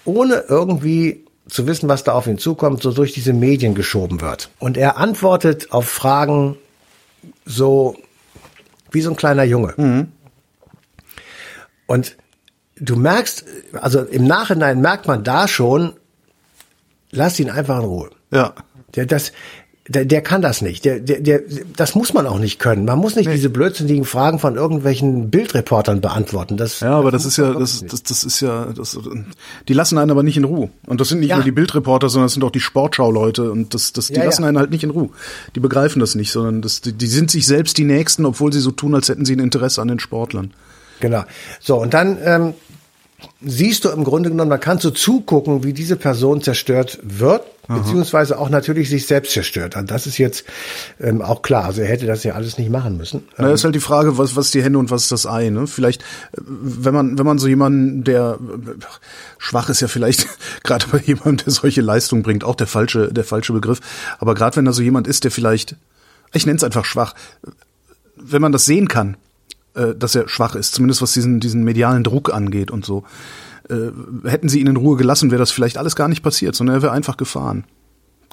ohne 0.03 0.43
irgendwie 0.47 1.25
zu 1.47 1.65
wissen, 1.65 1.89
was 1.89 2.03
da 2.03 2.13
auf 2.13 2.27
ihn 2.27 2.37
zukommt, 2.37 2.83
so 2.83 2.91
durch 2.91 3.13
diese 3.13 3.33
Medien 3.33 3.73
geschoben 3.73 4.21
wird. 4.21 4.49
Und 4.59 4.77
er 4.77 4.97
antwortet 4.97 5.71
auf 5.71 5.87
Fragen 5.87 6.57
so, 7.45 7.95
wie 8.95 9.01
so 9.01 9.11
ein 9.11 9.15
kleiner 9.15 9.43
Junge. 9.43 9.75
Mhm. 9.77 10.11
Und 11.85 12.17
du 12.77 12.95
merkst, 12.95 13.45
also 13.73 14.01
im 14.01 14.25
Nachhinein 14.25 14.81
merkt 14.81 15.07
man 15.07 15.23
da 15.23 15.47
schon, 15.47 15.93
lass 17.11 17.39
ihn 17.39 17.51
einfach 17.51 17.77
in 17.79 17.85
Ruhe. 17.85 18.09
Ja. 18.31 18.53
Der, 18.95 19.05
das, 19.05 19.33
der, 19.87 20.03
der 20.03 20.21
kann 20.21 20.41
das 20.41 20.63
nicht. 20.63 20.83
Der, 20.83 20.99
der, 20.99 21.19
der, 21.19 21.41
das 21.75 21.93
muss 21.93 22.11
man 22.11 22.25
auch 22.25 22.39
nicht 22.39 22.57
können. 22.57 22.85
Man 22.85 22.97
muss 22.97 23.15
nicht 23.15 23.27
nee. 23.27 23.35
diese 23.35 23.49
blödsinnigen 23.49 24.03
Fragen 24.03 24.39
von 24.39 24.55
irgendwelchen 24.55 25.29
Bildreportern 25.29 26.01
beantworten. 26.01 26.57
Das, 26.57 26.79
ja, 26.79 26.97
aber 26.97 27.11
das, 27.11 27.23
das 27.23 27.33
ist 27.33 27.37
ja, 27.37 27.53
das, 27.53 27.85
das, 27.85 28.01
das 28.01 28.23
ist 28.23 28.39
ja, 28.39 28.65
das, 28.75 28.97
die 29.67 29.73
lassen 29.73 29.99
einen 29.99 30.09
aber 30.09 30.23
nicht 30.23 30.37
in 30.37 30.43
Ruhe. 30.43 30.69
Und 30.87 31.01
das 31.01 31.09
sind 31.09 31.19
nicht 31.19 31.29
ja. 31.29 31.35
nur 31.35 31.45
die 31.45 31.51
Bildreporter, 31.51 32.09
sondern 32.09 32.25
das 32.25 32.33
sind 32.33 32.43
auch 32.43 32.51
die 32.51 32.61
Sportschau-Leute. 32.61 33.51
Und 33.51 33.75
das, 33.75 33.93
das, 33.93 34.07
die 34.07 34.15
ja, 34.15 34.23
lassen 34.23 34.41
ja. 34.41 34.47
einen 34.47 34.57
halt 34.57 34.71
nicht 34.71 34.83
in 34.83 34.89
Ruhe. 34.89 35.09
Die 35.55 35.59
begreifen 35.59 35.99
das 35.99 36.15
nicht, 36.15 36.31
sondern 36.31 36.63
das, 36.63 36.81
die, 36.81 36.93
die 36.93 37.07
sind 37.07 37.29
sich 37.29 37.45
selbst 37.45 37.77
die 37.77 37.85
Nächsten, 37.85 38.25
obwohl 38.25 38.51
sie 38.51 38.61
so 38.61 38.71
tun, 38.71 38.95
als 38.95 39.09
hätten 39.09 39.25
sie 39.25 39.35
ein 39.35 39.39
Interesse 39.39 39.83
an 39.83 39.87
den 39.87 39.99
Sportlern. 39.99 40.51
Genau. 40.99 41.25
So, 41.59 41.79
und 41.79 41.93
dann 41.93 42.17
ähm, 42.23 42.53
siehst 43.41 43.85
du 43.85 43.89
im 43.89 44.03
Grunde 44.03 44.29
genommen, 44.29 44.49
da 44.49 44.57
kannst 44.57 44.83
du 44.83 44.89
zugucken, 44.89 45.63
wie 45.63 45.73
diese 45.73 45.95
Person 45.95 46.41
zerstört 46.41 46.99
wird, 47.01 47.43
Aha. 47.67 47.79
beziehungsweise 47.79 48.37
auch 48.37 48.49
natürlich 48.49 48.89
sich 48.89 49.07
selbst 49.07 49.31
zerstört. 49.31 49.75
Und 49.75 49.89
das 49.89 50.05
ist 50.05 50.17
jetzt 50.17 50.45
ähm, 50.99 51.21
auch 51.21 51.41
klar. 51.41 51.65
Also 51.65 51.81
er 51.81 51.87
hätte 51.87 52.05
das 52.05 52.23
ja 52.23 52.33
alles 52.33 52.57
nicht 52.57 52.69
machen 52.69 52.97
müssen. 52.97 53.27
Na, 53.37 53.51
ist 53.51 53.63
halt 53.63 53.75
die 53.75 53.79
Frage, 53.79 54.17
was, 54.17 54.35
was 54.35 54.51
die 54.51 54.61
Hände 54.61 54.79
und 54.79 54.91
was 54.91 55.03
ist 55.03 55.11
das 55.11 55.25
Ei, 55.25 55.49
ne? 55.49 55.65
Vielleicht, 55.67 56.01
äh, 56.01 56.41
wenn 56.45 56.93
man, 56.93 57.17
wenn 57.17 57.25
man 57.25 57.39
so 57.39 57.47
jemanden, 57.47 58.03
der 58.03 58.37
schwach 59.37 59.69
ist 59.69 59.81
ja 59.81 59.87
vielleicht 59.87 60.27
gerade 60.63 60.85
bei 60.91 60.99
jemandem, 60.99 61.45
der 61.45 61.53
solche 61.53 61.81
Leistungen 61.81 62.23
bringt, 62.23 62.43
auch 62.43 62.55
der 62.55 62.67
falsche, 62.67 63.13
der 63.13 63.23
falsche 63.23 63.53
Begriff. 63.53 63.79
Aber 64.19 64.35
gerade 64.35 64.57
wenn 64.57 64.65
da 64.65 64.73
so 64.73 64.81
jemand 64.81 65.07
ist, 65.07 65.23
der 65.23 65.31
vielleicht, 65.31 65.75
ich 66.33 66.45
nenne 66.45 66.57
es 66.57 66.63
einfach 66.63 66.85
schwach, 66.85 67.15
wenn 68.17 68.41
man 68.41 68.51
das 68.51 68.65
sehen 68.65 68.87
kann, 68.87 69.17
äh, 69.75 69.95
dass 69.95 70.15
er 70.15 70.27
schwach 70.27 70.55
ist, 70.55 70.73
zumindest 70.73 71.01
was 71.01 71.13
diesen, 71.13 71.39
diesen 71.39 71.63
medialen 71.63 72.03
Druck 72.03 72.33
angeht 72.33 72.71
und 72.71 72.85
so. 72.85 73.03
Äh, 73.69 73.91
hätten 74.27 74.49
sie 74.49 74.59
ihn 74.59 74.67
in 74.67 74.77
Ruhe 74.77 74.97
gelassen, 74.97 75.31
wäre 75.31 75.39
das 75.39 75.51
vielleicht 75.51 75.77
alles 75.77 75.95
gar 75.95 76.07
nicht 76.07 76.23
passiert, 76.23 76.55
sondern 76.55 76.77
er 76.77 76.81
wäre 76.81 76.91
einfach 76.91 77.17
gefahren. 77.17 77.65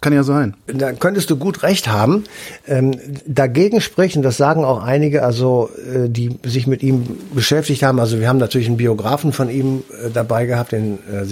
Kann 0.03 0.13
ja 0.13 0.25
sein. 0.25 0.57
Da 0.67 0.93
könntest 0.93 1.31
du 1.31 1.37
gut 1.37 1.63
recht 1.63 1.87
haben. 1.87 2.25
Ähm, 2.67 2.91
dagegen 3.25 3.81
sprechen, 3.81 4.21
das 4.21 4.37
sagen 4.37 4.65
auch 4.65 4.83
einige, 4.83 5.23
also 5.23 5.71
äh, 5.79 6.09
die 6.09 6.41
sich 6.43 6.67
mit 6.67 6.83
ihm 6.83 7.07
beschäftigt 7.33 7.85
haben. 7.85 8.01
Also 8.01 8.19
wir 8.19 8.29
haben 8.29 8.39
natürlich 8.39 8.67
einen 8.67 8.79
Biografen 8.79 9.33
von 9.33 9.49
ihm 9.49 9.85
äh, 10.05 10.11
dabei 10.13 10.47
gehabt, 10.47 10.73
den 10.73 10.99
äh, 11.09 11.25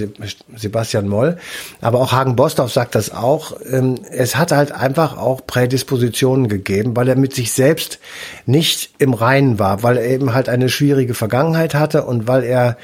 Sebastian 0.56 1.08
Moll. 1.08 1.36
Aber 1.80 1.98
auch 1.98 2.12
Hagen 2.12 2.36
Bostorff 2.36 2.72
sagt 2.72 2.94
das 2.94 3.12
auch. 3.12 3.56
Ähm, 3.68 3.96
es 4.08 4.36
hat 4.36 4.52
halt 4.52 4.70
einfach 4.70 5.18
auch 5.18 5.44
Prädispositionen 5.44 6.46
gegeben, 6.46 6.94
weil 6.94 7.08
er 7.08 7.16
mit 7.16 7.34
sich 7.34 7.50
selbst 7.50 7.98
nicht 8.46 8.92
im 8.98 9.14
Reinen 9.14 9.58
war, 9.58 9.82
weil 9.82 9.96
er 9.96 10.06
eben 10.06 10.32
halt 10.32 10.48
eine 10.48 10.68
schwierige 10.68 11.14
Vergangenheit 11.14 11.74
hatte 11.74 12.04
und 12.04 12.28
weil 12.28 12.44
er 12.44 12.76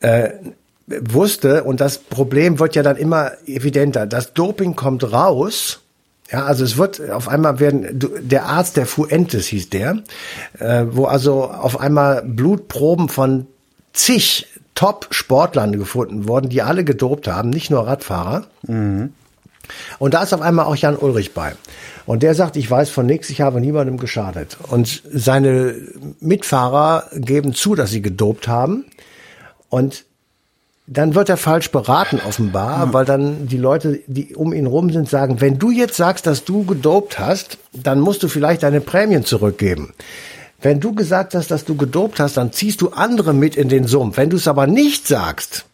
äh, 0.00 0.30
wusste, 1.00 1.64
und 1.64 1.80
das 1.80 1.98
Problem 1.98 2.58
wird 2.58 2.74
ja 2.74 2.82
dann 2.82 2.96
immer 2.96 3.32
evidenter, 3.46 4.06
das 4.06 4.32
Doping 4.34 4.76
kommt 4.76 5.12
raus, 5.12 5.80
ja, 6.30 6.44
also 6.44 6.64
es 6.64 6.76
wird 6.76 7.10
auf 7.10 7.28
einmal 7.28 7.58
werden, 7.58 7.98
der 8.22 8.46
Arzt 8.46 8.76
der 8.76 8.86
Fuentes 8.86 9.46
hieß 9.46 9.70
der, 9.70 9.98
äh, 10.58 10.84
wo 10.88 11.06
also 11.06 11.44
auf 11.44 11.80
einmal 11.80 12.22
Blutproben 12.22 13.08
von 13.08 13.46
zig 13.92 14.46
Top-Sportlern 14.76 15.72
gefunden 15.72 16.28
wurden, 16.28 16.48
die 16.48 16.62
alle 16.62 16.84
gedopt 16.84 17.26
haben, 17.26 17.50
nicht 17.50 17.70
nur 17.70 17.86
Radfahrer. 17.86 18.46
Mhm. 18.62 19.12
Und 19.98 20.14
da 20.14 20.22
ist 20.22 20.32
auf 20.32 20.40
einmal 20.40 20.66
auch 20.66 20.76
Jan 20.76 20.96
Ulrich 20.96 21.34
bei. 21.34 21.52
Und 22.06 22.22
der 22.22 22.34
sagt, 22.34 22.56
ich 22.56 22.70
weiß 22.70 22.90
von 22.90 23.06
nichts, 23.06 23.30
ich 23.30 23.40
habe 23.40 23.60
niemandem 23.60 23.98
geschadet. 23.98 24.56
Und 24.68 25.02
seine 25.12 25.74
Mitfahrer 26.20 27.04
geben 27.14 27.54
zu, 27.54 27.74
dass 27.74 27.90
sie 27.90 28.02
gedopt 28.02 28.48
haben. 28.48 28.86
Und 29.68 30.06
dann 30.92 31.14
wird 31.14 31.28
er 31.28 31.36
falsch 31.36 31.70
beraten 31.70 32.20
offenbar, 32.26 32.86
ja. 32.86 32.92
weil 32.92 33.04
dann 33.04 33.46
die 33.46 33.56
Leute, 33.56 34.00
die 34.08 34.34
um 34.34 34.52
ihn 34.52 34.66
rum 34.66 34.90
sind, 34.90 35.08
sagen, 35.08 35.40
wenn 35.40 35.56
du 35.56 35.70
jetzt 35.70 35.96
sagst, 35.96 36.26
dass 36.26 36.44
du 36.44 36.64
gedopt 36.64 37.20
hast, 37.20 37.58
dann 37.72 38.00
musst 38.00 38.24
du 38.24 38.28
vielleicht 38.28 38.64
deine 38.64 38.80
Prämien 38.80 39.24
zurückgeben. 39.24 39.94
Wenn 40.60 40.80
du 40.80 40.92
gesagt 40.92 41.34
hast, 41.36 41.52
dass 41.52 41.64
du 41.64 41.76
gedopt 41.76 42.18
hast, 42.18 42.36
dann 42.36 42.52
ziehst 42.52 42.80
du 42.80 42.88
andere 42.88 43.32
mit 43.32 43.54
in 43.54 43.68
den 43.68 43.86
Sumpf. 43.86 44.16
Wenn 44.16 44.30
du 44.30 44.36
es 44.36 44.48
aber 44.48 44.66
nicht 44.66 45.06
sagst, 45.06 45.64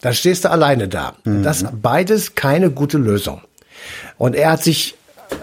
dann 0.00 0.14
stehst 0.14 0.44
du 0.44 0.50
alleine 0.50 0.88
da. 0.88 1.14
Mhm. 1.22 1.44
Das 1.44 1.64
beides 1.80 2.34
keine 2.34 2.70
gute 2.70 2.98
Lösung. 2.98 3.42
Und 4.18 4.34
er 4.34 4.50
hat 4.50 4.64
sich 4.64 4.96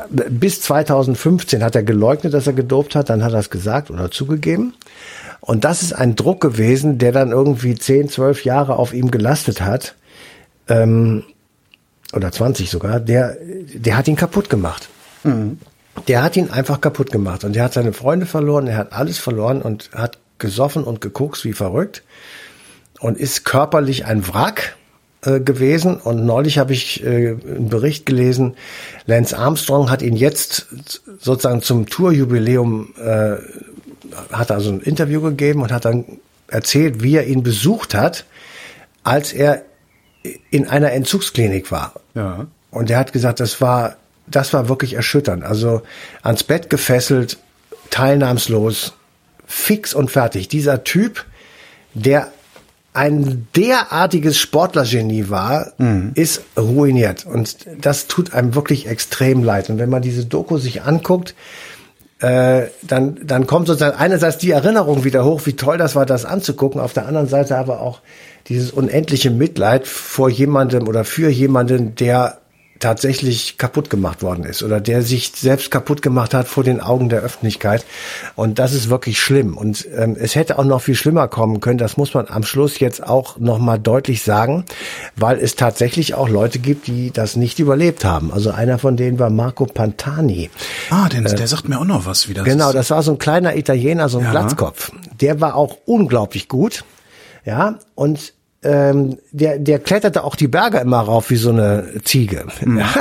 bis 0.10 0.62
2015 0.62 1.63
hat 1.63 1.76
er 1.76 1.84
geleugnet, 1.84 2.34
dass 2.34 2.46
er 2.46 2.52
gedopt 2.52 2.93
hat, 2.93 3.10
dann 3.10 3.24
hat 3.24 3.32
er 3.32 3.39
es 3.39 3.50
gesagt 3.50 3.89
oder 3.89 4.12
zugegeben. 4.12 4.74
Und 5.39 5.63
das 5.63 5.82
ist 5.82 5.93
ein 5.93 6.15
Druck 6.15 6.41
gewesen, 6.41 6.97
der 6.97 7.12
dann 7.12 7.32
irgendwie 7.32 7.76
10, 7.76 8.10
12 8.10 8.43
Jahre 8.43 8.78
auf 8.78 8.93
ihm 8.93 9.12
gelastet 9.12 9.62
hat. 9.62 9.95
Ähm, 10.67 11.23
oder 12.13 12.32
20 12.32 12.69
sogar, 12.69 13.00
der, 13.00 13.38
der 13.73 13.97
hat 13.97 14.08
ihn 14.08 14.15
kaputt 14.15 14.50
gemacht. 14.50 14.89
Mhm. 15.23 15.60
Der 16.08 16.23
hat 16.23 16.38
ihn 16.38 16.50
einfach 16.50 16.82
kaputt 16.82 17.12
gemacht. 17.12 17.43
Und 17.43 17.56
der 17.56 17.63
hat 17.63 17.73
seine 17.73 17.93
Freunde 17.93 18.26
verloren, 18.26 18.67
er 18.67 18.78
hat 18.78 18.93
alles 18.93 19.17
verloren 19.17 19.62
und 19.62 19.89
hat 19.93 20.19
gesoffen 20.38 20.84
und 20.84 21.02
geguckt 21.02 21.43
wie 21.43 21.54
verrückt 21.54 22.04
und 23.00 23.17
ist 23.17 23.45
körperlich 23.45 24.06
ein 24.06 24.28
Wrack 24.28 24.76
äh, 25.21 25.39
gewesen. 25.39 25.97
Und 25.97 26.26
neulich 26.26 26.58
habe 26.58 26.73
ich 26.73 27.04
äh, 27.04 27.30
einen 27.30 27.69
Bericht 27.69 28.06
gelesen, 28.06 28.56
Lance 29.06 29.38
Armstrong 29.38 29.89
hat 29.89 30.02
ihn 30.02 30.15
jetzt 30.15 30.67
sozusagen 31.19 31.62
zum 31.62 31.88
Tourjubiläum 31.88 32.93
äh, 32.97 33.38
hat 34.32 34.52
also 34.52 34.72
ein 34.72 34.82
Interview 34.82 35.22
gegeben 35.22 35.62
und 35.62 35.72
hat 35.72 35.86
dann 35.86 36.06
erzählt, 36.48 37.04
wie 37.04 37.15
er 37.15 37.28
ihn 37.28 37.43
besucht 37.43 37.93
hat, 37.93 38.26
als 39.04 39.34
er 39.34 39.63
in 40.50 40.67
einer 40.67 40.91
Entzugsklinik 40.91 41.72
war. 41.72 41.93
Ja. 42.13 42.48
Und 42.72 42.89
er 42.89 43.00
hat 43.00 43.13
gesagt, 43.13 43.39
das 43.39 43.62
war, 43.62 43.96
das 44.28 44.54
war 44.54 44.70
wirklich 44.70 44.93
erschütternd. 44.93 45.43
Also 45.43 45.82
ans 46.22 46.43
Bett 46.43 46.70
gefesselt, 46.70 47.38
teilnahmslos, 47.89 48.93
fix 49.46 49.93
und 49.93 50.12
fertig. 50.12 50.48
Dieser 50.50 50.84
Typ, 50.84 51.26
der 51.93 52.32
ein 52.93 53.48
derartiges 53.56 54.39
Sportlergenie 54.39 55.30
war, 55.30 55.72
mhm. 55.78 56.12
ist 56.15 56.41
ruiniert. 56.58 57.26
Und 57.26 57.58
das 57.80 58.08
tut 58.08 58.34
einem 58.34 58.56
wirklich 58.56 58.88
extrem 58.88 59.43
leid. 59.43 59.70
Und 59.70 59.78
wenn 59.78 59.89
man 59.89 60.02
diese 60.02 60.26
Doku 60.26 60.58
sich 60.58 60.82
anguckt, 60.82 61.36
äh, 62.19 62.67
dann, 62.82 63.19
dann 63.23 63.45
kommt 63.45 63.67
sozusagen 63.67 63.97
einerseits 63.97 64.38
die 64.38 64.51
Erinnerung 64.51 65.03
wieder 65.03 65.23
hoch, 65.23 65.41
wie 65.45 65.53
toll 65.53 65.77
das 65.77 65.95
war, 65.95 66.06
das 66.06 66.25
anzugucken, 66.25 66.82
auf 66.82 66.93
der 66.93 67.06
anderen 67.06 67.27
Seite 67.27 67.58
aber 67.58 67.82
auch 67.82 68.01
dieses 68.47 68.71
unendliche 68.71 69.30
Mitleid 69.30 69.88
vor 69.88 70.30
jemandem 70.30 70.88
oder 70.88 71.03
für 71.03 71.30
jemanden, 71.30 71.95
der 71.95 72.39
tatsächlich 72.79 73.57
kaputt 73.57 73.89
gemacht 73.89 74.21
worden 74.21 74.43
ist 74.43 74.63
oder 74.63 74.79
der 74.79 75.01
sich 75.01 75.31
selbst 75.35 75.71
kaputt 75.71 76.01
gemacht 76.01 76.33
hat 76.33 76.47
vor 76.47 76.63
den 76.63 76.81
Augen 76.81 77.09
der 77.09 77.21
Öffentlichkeit. 77.21 77.85
Und 78.35 78.59
das 78.59 78.73
ist 78.73 78.89
wirklich 78.89 79.19
schlimm. 79.19 79.57
Und 79.57 79.87
ähm, 79.95 80.15
es 80.19 80.35
hätte 80.35 80.59
auch 80.59 80.63
noch 80.63 80.81
viel 80.81 80.95
schlimmer 80.95 81.27
kommen 81.27 81.59
können. 81.59 81.77
Das 81.77 81.97
muss 81.97 82.13
man 82.13 82.27
am 82.27 82.43
Schluss 82.43 82.79
jetzt 82.79 83.03
auch 83.03 83.37
nochmal 83.39 83.79
deutlich 83.79 84.23
sagen, 84.23 84.65
weil 85.15 85.39
es 85.39 85.55
tatsächlich 85.55 86.13
auch 86.13 86.29
Leute 86.29 86.59
gibt, 86.59 86.87
die 86.87 87.11
das 87.11 87.35
nicht 87.35 87.59
überlebt 87.59 88.05
haben. 88.05 88.31
Also 88.31 88.51
einer 88.51 88.79
von 88.79 88.97
denen 88.97 89.19
war 89.19 89.29
Marco 89.29 89.65
Pantani. 89.65 90.49
Ah, 90.89 91.09
den, 91.09 91.25
äh, 91.25 91.35
der 91.35 91.47
sagt 91.47 91.67
mir 91.69 91.79
auch 91.79 91.85
noch 91.85 92.05
was 92.05 92.29
wieder. 92.29 92.43
Genau, 92.43 92.73
das 92.73 92.89
war 92.89 93.03
so 93.03 93.11
ein 93.11 93.17
kleiner 93.17 93.55
Italiener, 93.55 94.09
so 94.09 94.19
ein 94.19 94.25
ja. 94.25 94.31
Glatzkopf. 94.31 94.91
Der 95.19 95.41
war 95.41 95.55
auch 95.55 95.77
unglaublich 95.85 96.47
gut. 96.47 96.83
Ja, 97.45 97.79
und 97.95 98.33
ähm, 98.63 99.17
der, 99.32 99.60
der 99.60 99.80
kletterte 99.80 100.24
auch 100.24 100.36
die 100.36 100.48
Berge 100.48 100.80
immer 100.80 101.00
rauf 101.00 101.30
wie 101.30 101.36
so 101.36 101.50
eine 101.50 102.02
Ziege. 102.04 102.46
Mhm. 102.63 102.84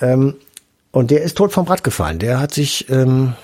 Ähm, 0.00 0.34
und 0.90 1.10
der 1.10 1.22
ist 1.22 1.36
tot 1.36 1.52
vom 1.52 1.66
Rad 1.66 1.84
gefallen. 1.84 2.18
Der 2.18 2.40
hat 2.40 2.52
sich, 2.52 2.88
ähm, 2.90 3.34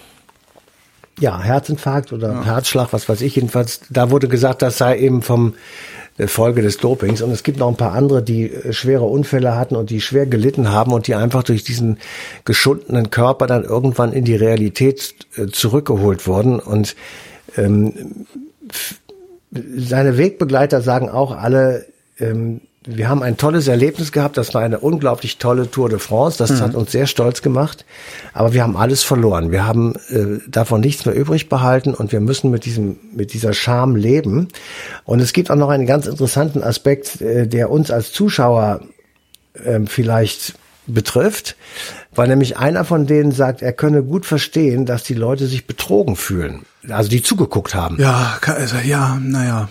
ja, 1.19 1.41
Herzinfarkt 1.41 2.13
oder 2.13 2.33
ja. 2.33 2.45
Herzschlag, 2.45 2.93
was 2.93 3.09
weiß 3.09 3.21
ich. 3.23 3.37
Jedenfalls, 3.37 3.81
da 3.91 4.11
wurde 4.11 4.29
gesagt, 4.29 4.63
das 4.63 4.79
sei 4.79 4.99
eben 4.99 5.23
vom 5.23 5.55
äh, 6.19 6.27
Folge 6.27 6.63
des 6.63 6.79
Dopings. 6.79 7.23
Und 7.23 7.31
es 7.31 7.43
gibt 7.43 7.59
noch 7.59 7.69
ein 7.69 7.77
paar 7.77 7.93
andere, 7.93 8.23
die 8.23 8.51
äh, 8.51 8.73
schwere 8.73 9.05
Unfälle 9.05 9.57
hatten 9.57 9.77
und 9.77 9.91
die 9.91 10.01
schwer 10.01 10.27
gelitten 10.27 10.71
haben 10.71 10.93
und 10.93 11.07
die 11.07 11.15
einfach 11.15 11.43
durch 11.43 11.65
diesen 11.65 11.99
geschundenen 12.45 13.11
Körper 13.11 13.47
dann 13.47 13.65
irgendwann 13.65 14.13
in 14.13 14.25
die 14.25 14.37
Realität 14.37 15.15
äh, 15.37 15.47
zurückgeholt 15.47 16.27
wurden. 16.27 16.61
Und 16.61 16.97
ähm, 17.57 18.27
seine 19.51 20.19
Wegbegleiter 20.19 20.83
sagen 20.83 21.09
auch 21.09 21.37
alle, 21.37 21.87
ähm, 22.19 22.61
wir 22.91 23.09
haben 23.09 23.23
ein 23.23 23.37
tolles 23.37 23.69
Erlebnis 23.69 24.13
gehabt. 24.13 24.39
Das 24.39 24.55
war 24.55 24.63
eine 24.63 24.79
unglaublich 24.79 25.37
tolle 25.37 25.71
Tour 25.71 25.89
de 25.91 25.99
France. 25.99 26.39
Das 26.39 26.51
mhm. 26.51 26.61
hat 26.61 26.75
uns 26.75 26.93
sehr 26.93 27.07
stolz 27.07 27.43
gemacht. 27.43 27.85
Aber 28.33 28.55
wir 28.55 28.63
haben 28.63 28.77
alles 28.77 29.03
verloren. 29.03 29.51
Wir 29.51 29.67
haben 29.67 29.95
äh, 30.09 30.39
davon 30.49 30.81
nichts 30.81 31.05
mehr 31.05 31.15
übrig 31.15 31.49
behalten 31.49 31.93
und 31.93 32.13
wir 32.13 32.21
müssen 32.21 32.51
mit 32.51 32.65
diesem, 32.65 32.99
mit 33.13 33.35
dieser 33.35 33.53
Scham 33.53 33.95
leben. 33.95 34.49
Und 35.05 35.21
es 35.21 35.33
gibt 35.33 35.51
auch 35.51 35.57
noch 35.57 35.69
einen 35.69 35.87
ganz 35.87 36.07
interessanten 36.07 36.63
Aspekt, 36.63 37.21
äh, 37.21 37.47
der 37.47 37.71
uns 37.71 37.91
als 37.91 38.13
Zuschauer 38.13 38.81
äh, 39.65 39.81
vielleicht 39.87 40.55
betrifft. 40.89 41.57
weil 42.15 42.27
nämlich 42.27 42.57
einer 42.57 42.85
von 42.85 43.07
denen 43.07 43.31
sagt, 43.31 43.63
er 43.63 43.73
könne 43.73 44.03
gut 44.03 44.27
verstehen, 44.27 44.87
dass 44.87 45.05
die 45.05 45.15
Leute 45.15 45.47
sich 45.47 45.67
betrogen 45.69 46.17
fühlen. 46.17 46.63
Also 46.89 47.09
die 47.11 47.23
zugeguckt 47.23 47.75
haben. 47.77 47.97
Ja, 48.01 48.39
also, 48.47 48.77
ja, 48.79 49.21
naja. 49.23 49.69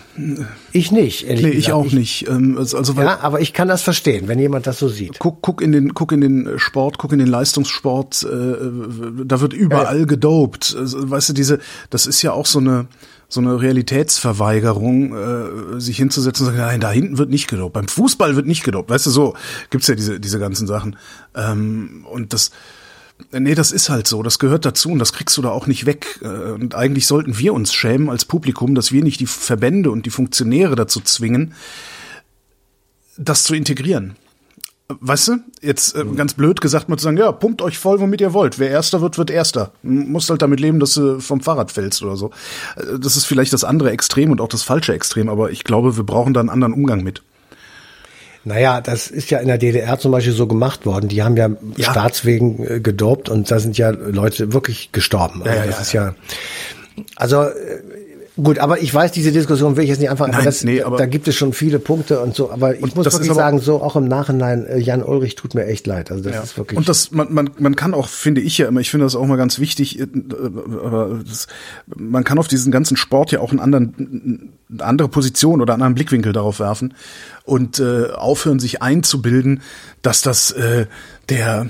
Ich 0.72 0.90
nicht, 0.90 1.26
ehrlich 1.26 1.42
Nee, 1.44 1.50
gesagt. 1.50 1.66
ich 1.68 1.72
auch 1.72 1.92
nicht. 1.92 2.28
Ähm, 2.28 2.56
Also, 2.56 2.78
also 2.78 2.96
weil, 2.96 3.04
Ja, 3.06 3.18
aber 3.20 3.40
ich 3.40 3.52
kann 3.52 3.68
das 3.68 3.82
verstehen, 3.82 4.28
wenn 4.28 4.38
jemand 4.38 4.66
das 4.66 4.78
so 4.78 4.88
sieht. 4.88 5.18
guck, 5.18 5.42
guck 5.42 5.60
in 5.60 5.72
den, 5.72 5.92
guck 5.94 6.12
in 6.12 6.20
den 6.22 6.58
Sport, 6.58 6.96
guck 6.98 7.12
in 7.12 7.18
den 7.18 7.28
Leistungssport, 7.28 8.22
äh, 8.22 9.24
da 9.24 9.40
wird 9.40 9.52
überall 9.52 10.06
gedopt. 10.06 10.74
Also, 10.78 11.10
weißt 11.10 11.30
du, 11.30 11.32
diese, 11.34 11.58
das 11.90 12.06
ist 12.06 12.22
ja 12.22 12.32
auch 12.32 12.46
so 12.46 12.60
eine, 12.60 12.86
so 13.28 13.40
eine 13.40 13.60
Realitätsverweigerung, 13.60 15.14
äh, 15.76 15.80
sich 15.80 15.98
hinzusetzen 15.98 16.46
und 16.46 16.52
sagen, 16.52 16.66
nein, 16.66 16.80
da 16.80 16.90
hinten 16.90 17.18
wird 17.18 17.28
nicht 17.28 17.48
gedopt. 17.48 17.74
Beim 17.74 17.88
Fußball 17.88 18.36
wird 18.36 18.46
nicht 18.46 18.64
gedopt. 18.64 18.88
Weißt 18.88 19.06
du, 19.06 19.10
so 19.10 19.34
gibt's 19.70 19.86
ja 19.86 19.94
diese, 19.94 20.18
diese 20.18 20.38
ganzen 20.38 20.66
Sachen. 20.66 20.96
Ähm, 21.34 22.06
und 22.10 22.32
das, 22.32 22.50
Nee, 23.32 23.56
das 23.56 23.72
ist 23.72 23.88
halt 23.88 24.06
so. 24.06 24.22
Das 24.22 24.38
gehört 24.38 24.64
dazu 24.64 24.90
und 24.90 25.00
das 25.00 25.12
kriegst 25.12 25.36
du 25.36 25.42
da 25.42 25.50
auch 25.50 25.66
nicht 25.66 25.86
weg. 25.86 26.20
Äh, 26.22 26.52
Und 26.52 26.74
eigentlich 26.74 27.06
sollten 27.06 27.36
wir 27.38 27.52
uns 27.52 27.74
schämen 27.74 28.10
als 28.10 28.24
Publikum, 28.24 28.74
dass 28.74 28.92
wir 28.92 29.02
nicht 29.02 29.20
die 29.20 29.26
Verbände 29.26 29.90
und 29.90 30.06
die 30.06 30.10
Funktionäre 30.10 30.76
dazu 30.76 31.00
zwingen, 31.00 31.54
das 33.16 33.42
zu 33.42 33.54
integrieren. 33.54 34.16
Weißt 34.88 35.28
du, 35.28 35.32
jetzt 35.60 35.94
äh, 35.96 36.04
ganz 36.16 36.32
blöd 36.32 36.62
gesagt 36.62 36.88
mal 36.88 36.96
zu 36.96 37.04
sagen, 37.04 37.18
ja, 37.18 37.30
pumpt 37.30 37.60
euch 37.60 37.76
voll, 37.76 38.00
womit 38.00 38.22
ihr 38.22 38.32
wollt. 38.32 38.58
Wer 38.58 38.70
Erster 38.70 39.02
wird, 39.02 39.18
wird 39.18 39.30
Erster. 39.30 39.70
M- 39.84 40.10
Musst 40.10 40.30
halt 40.30 40.40
damit 40.40 40.60
leben, 40.60 40.80
dass 40.80 40.94
du 40.94 41.20
vom 41.20 41.42
Fahrrad 41.42 41.70
fällst 41.72 42.02
oder 42.02 42.16
so. 42.16 42.30
Äh, 42.76 42.98
Das 42.98 43.16
ist 43.16 43.26
vielleicht 43.26 43.52
das 43.52 43.64
andere 43.64 43.90
Extrem 43.90 44.30
und 44.30 44.40
auch 44.40 44.48
das 44.48 44.62
falsche 44.62 44.94
Extrem, 44.94 45.28
aber 45.28 45.50
ich 45.50 45.64
glaube, 45.64 45.98
wir 45.98 46.04
brauchen 46.04 46.32
da 46.32 46.40
einen 46.40 46.48
anderen 46.48 46.72
Umgang 46.72 47.02
mit. 47.02 47.22
Naja, 48.44 48.80
das 48.80 49.08
ist 49.08 49.28
ja 49.30 49.40
in 49.40 49.48
der 49.48 49.58
DDR 49.58 49.98
zum 49.98 50.10
Beispiel 50.12 50.32
so 50.32 50.46
gemacht 50.46 50.86
worden. 50.86 51.08
Die 51.08 51.22
haben 51.22 51.36
ja, 51.36 51.50
Ja. 51.76 51.90
Staatswegen 51.90 52.64
äh, 52.66 52.80
gedopt 52.80 53.28
und 53.28 53.50
da 53.50 53.58
sind 53.58 53.76
ja 53.76 53.90
Leute 53.90 54.54
wirklich 54.54 54.90
gestorben. 54.92 55.42
Also 55.42 55.50
Ja, 55.54 55.64
ja, 55.64 55.66
das 55.66 55.76
ja, 55.76 55.82
ist 55.82 55.92
ja, 55.92 57.04
also 57.16 57.42
äh, 57.42 57.52
gut, 58.42 58.58
aber 58.58 58.80
ich 58.80 58.92
weiß, 58.94 59.12
diese 59.12 59.32
Diskussion 59.32 59.76
will 59.76 59.84
ich 59.84 59.90
jetzt 59.90 59.98
nicht 60.00 60.10
anfangen. 60.10 60.32
Nein, 60.32 60.44
das, 60.44 60.64
nee, 60.64 60.82
aber- 60.82 60.96
da 60.96 61.06
gibt 61.06 61.28
es 61.28 61.34
schon 61.36 61.52
viele 61.52 61.78
Punkte 61.78 62.20
und 62.20 62.34
so. 62.34 62.50
Aber 62.50 62.74
ich 62.74 62.94
muss 62.94 63.04
wirklich 63.12 63.32
sagen, 63.32 63.58
so 63.60 63.82
auch 63.82 63.96
im 63.96 64.06
Nachhinein, 64.06 64.64
äh, 64.66 64.78
Jan 64.78 65.02
Ulrich 65.02 65.34
tut 65.34 65.54
mir 65.54 65.66
echt 65.66 65.86
leid. 65.86 66.10
Also 66.10 66.22
das 66.24 66.34
Ja. 66.34 66.42
ist 66.42 66.56
wirklich. 66.56 66.78
Und 66.78 66.88
das, 66.88 67.10
man, 67.10 67.32
man, 67.32 67.50
man 67.58 67.76
kann 67.76 67.94
auch, 67.94 68.08
finde 68.08 68.40
ich 68.40 68.56
ja 68.58 68.68
immer, 68.68 68.80
ich 68.80 68.90
finde 68.90 69.06
das 69.06 69.16
auch 69.16 69.26
mal 69.26 69.36
ganz 69.36 69.58
wichtig, 69.58 69.98
äh, 70.00 70.06
aber 70.84 71.20
das, 71.28 71.46
man 71.96 72.24
kann 72.24 72.38
auf 72.38 72.48
diesen 72.48 72.70
ganzen 72.72 72.96
Sport 72.96 73.32
ja 73.32 73.40
auch 73.40 73.50
einen 73.50 73.60
anderen, 73.60 74.52
eine 74.70 74.84
andere 74.84 75.08
Position 75.08 75.60
oder 75.60 75.74
einen 75.74 75.82
anderen 75.82 75.94
Blickwinkel 75.94 76.32
darauf 76.32 76.60
werfen 76.60 76.94
und 77.44 77.78
äh, 77.80 78.10
aufhören, 78.12 78.58
sich 78.60 78.82
einzubilden, 78.82 79.62
dass 80.02 80.22
das 80.22 80.50
äh, 80.52 80.86
der 81.28 81.68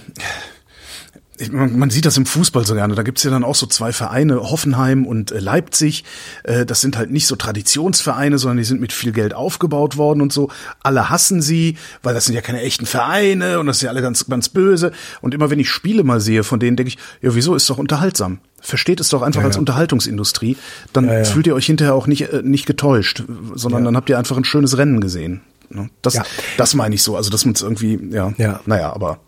man, 1.51 1.79
man 1.79 1.90
sieht 1.90 2.05
das 2.05 2.16
im 2.16 2.27
Fußball 2.27 2.66
so 2.66 2.74
gerne. 2.74 2.94
Da 2.94 3.03
gibt's 3.03 3.22
ja 3.22 3.31
dann 3.31 3.44
auch 3.44 3.55
so 3.55 3.66
zwei 3.66 3.92
Vereine, 3.92 4.37
Hoffenheim 4.51 5.07
und 5.07 5.31
äh, 5.33 5.38
Leipzig. 5.38 6.05
Äh, 6.44 6.66
das 6.66 6.81
sind 6.81 6.96
halt 6.96 7.11
nicht 7.11 7.27
so 7.27 7.37
Traditionsvereine, 7.37 8.38
sondern 8.38 8.59
die 8.59 8.64
sind 8.64 8.81
mit 8.81 8.92
viel 8.92 9.12
Geld 9.12 9.35
aufgebaut 9.35 9.96
worden 9.96 10.20
und 10.20 10.33
so. 10.33 10.51
Alle 10.83 11.11
hassen 11.11 11.42
sie, 11.42 11.77
weil 12.03 12.14
das 12.14 12.24
sind 12.24 12.35
ja 12.35 12.40
keine 12.40 12.62
echten 12.62 12.87
Vereine 12.87 13.61
und 13.61 13.66
das 13.66 13.79
sind 13.79 13.87
ja 13.87 13.90
alle 13.92 14.03
ganz, 14.03 14.27
ganz 14.27 14.48
böse. 14.48 14.92
Und 15.20 15.35
immer 15.35 15.51
wenn 15.51 15.59
ich 15.61 15.68
Spiele 15.70 16.05
mal 16.05 16.20
sehe, 16.20 16.44
von 16.44 16.61
denen 16.61 16.77
denke 16.77 16.88
ich, 16.88 16.98
ja, 17.22 17.35
wieso 17.35 17.55
ist 17.55 17.68
doch 17.70 17.79
unterhaltsam? 17.79 18.38
Versteht 18.61 18.98
es 19.01 19.09
doch 19.09 19.22
einfach 19.22 19.44
als 19.44 19.57
Unterhaltungsindustrie. 19.57 20.57
Dann 20.92 21.24
fühlt 21.24 21.46
ihr 21.46 21.55
euch 21.55 21.66
hinterher 21.66 21.94
auch 21.94 22.07
nicht, 22.09 22.33
äh, 22.33 22.42
nicht 22.42 22.66
getäuscht, 22.66 23.22
sondern 23.55 23.85
dann 23.85 23.96
habt 23.96 24.09
ihr 24.11 24.18
einfach 24.18 24.37
ein 24.37 24.44
schönes 24.44 24.77
Rennen 24.79 25.01
gesehen. 25.01 25.42
Ne? 25.70 25.90
Das, 26.03 26.14
Ja. 26.14 26.24
das 26.57 26.74
meine 26.74 26.94
ich 26.94 27.03
so. 27.03 27.16
Also, 27.16 27.31
dass 27.31 27.44
man 27.44 27.55
es 27.55 27.62
irgendwie, 27.62 27.98
ja, 28.11 28.33
Ja. 28.37 28.61
naja, 28.66 28.92
aber 28.92 29.20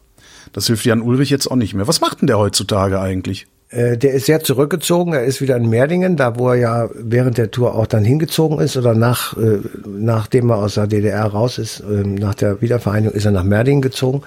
das 0.52 0.66
hilft 0.66 0.84
Jan 0.84 1.02
Ulrich 1.02 1.30
jetzt 1.30 1.46
auch 1.50 1.56
nicht 1.56 1.74
mehr. 1.74 1.86
Was 1.88 2.00
macht 2.00 2.20
denn 2.20 2.26
der 2.26 2.38
heutzutage 2.38 3.00
eigentlich? 3.00 3.46
Äh, 3.70 3.96
der 3.96 4.14
ist 4.14 4.26
sehr 4.26 4.42
zurückgezogen. 4.42 5.12
Er 5.12 5.24
ist 5.24 5.40
wieder 5.40 5.56
in 5.56 5.68
Merdingen, 5.68 6.16
da 6.16 6.36
wo 6.38 6.48
er 6.48 6.56
ja 6.56 6.88
während 6.94 7.38
der 7.38 7.52
Tour 7.52 7.76
auch 7.76 7.86
dann 7.86 8.04
hingezogen 8.04 8.58
ist 8.58 8.76
oder 8.76 8.94
nach, 8.94 9.36
äh, 9.36 9.60
nachdem 9.86 10.50
er 10.50 10.58
aus 10.58 10.74
der 10.74 10.88
DDR 10.88 11.24
raus 11.26 11.58
ist, 11.58 11.80
äh, 11.80 12.02
nach 12.02 12.34
der 12.34 12.60
Wiedervereinigung 12.60 13.14
ist 13.14 13.26
er 13.26 13.30
nach 13.30 13.44
Merdingen 13.44 13.80
gezogen. 13.80 14.22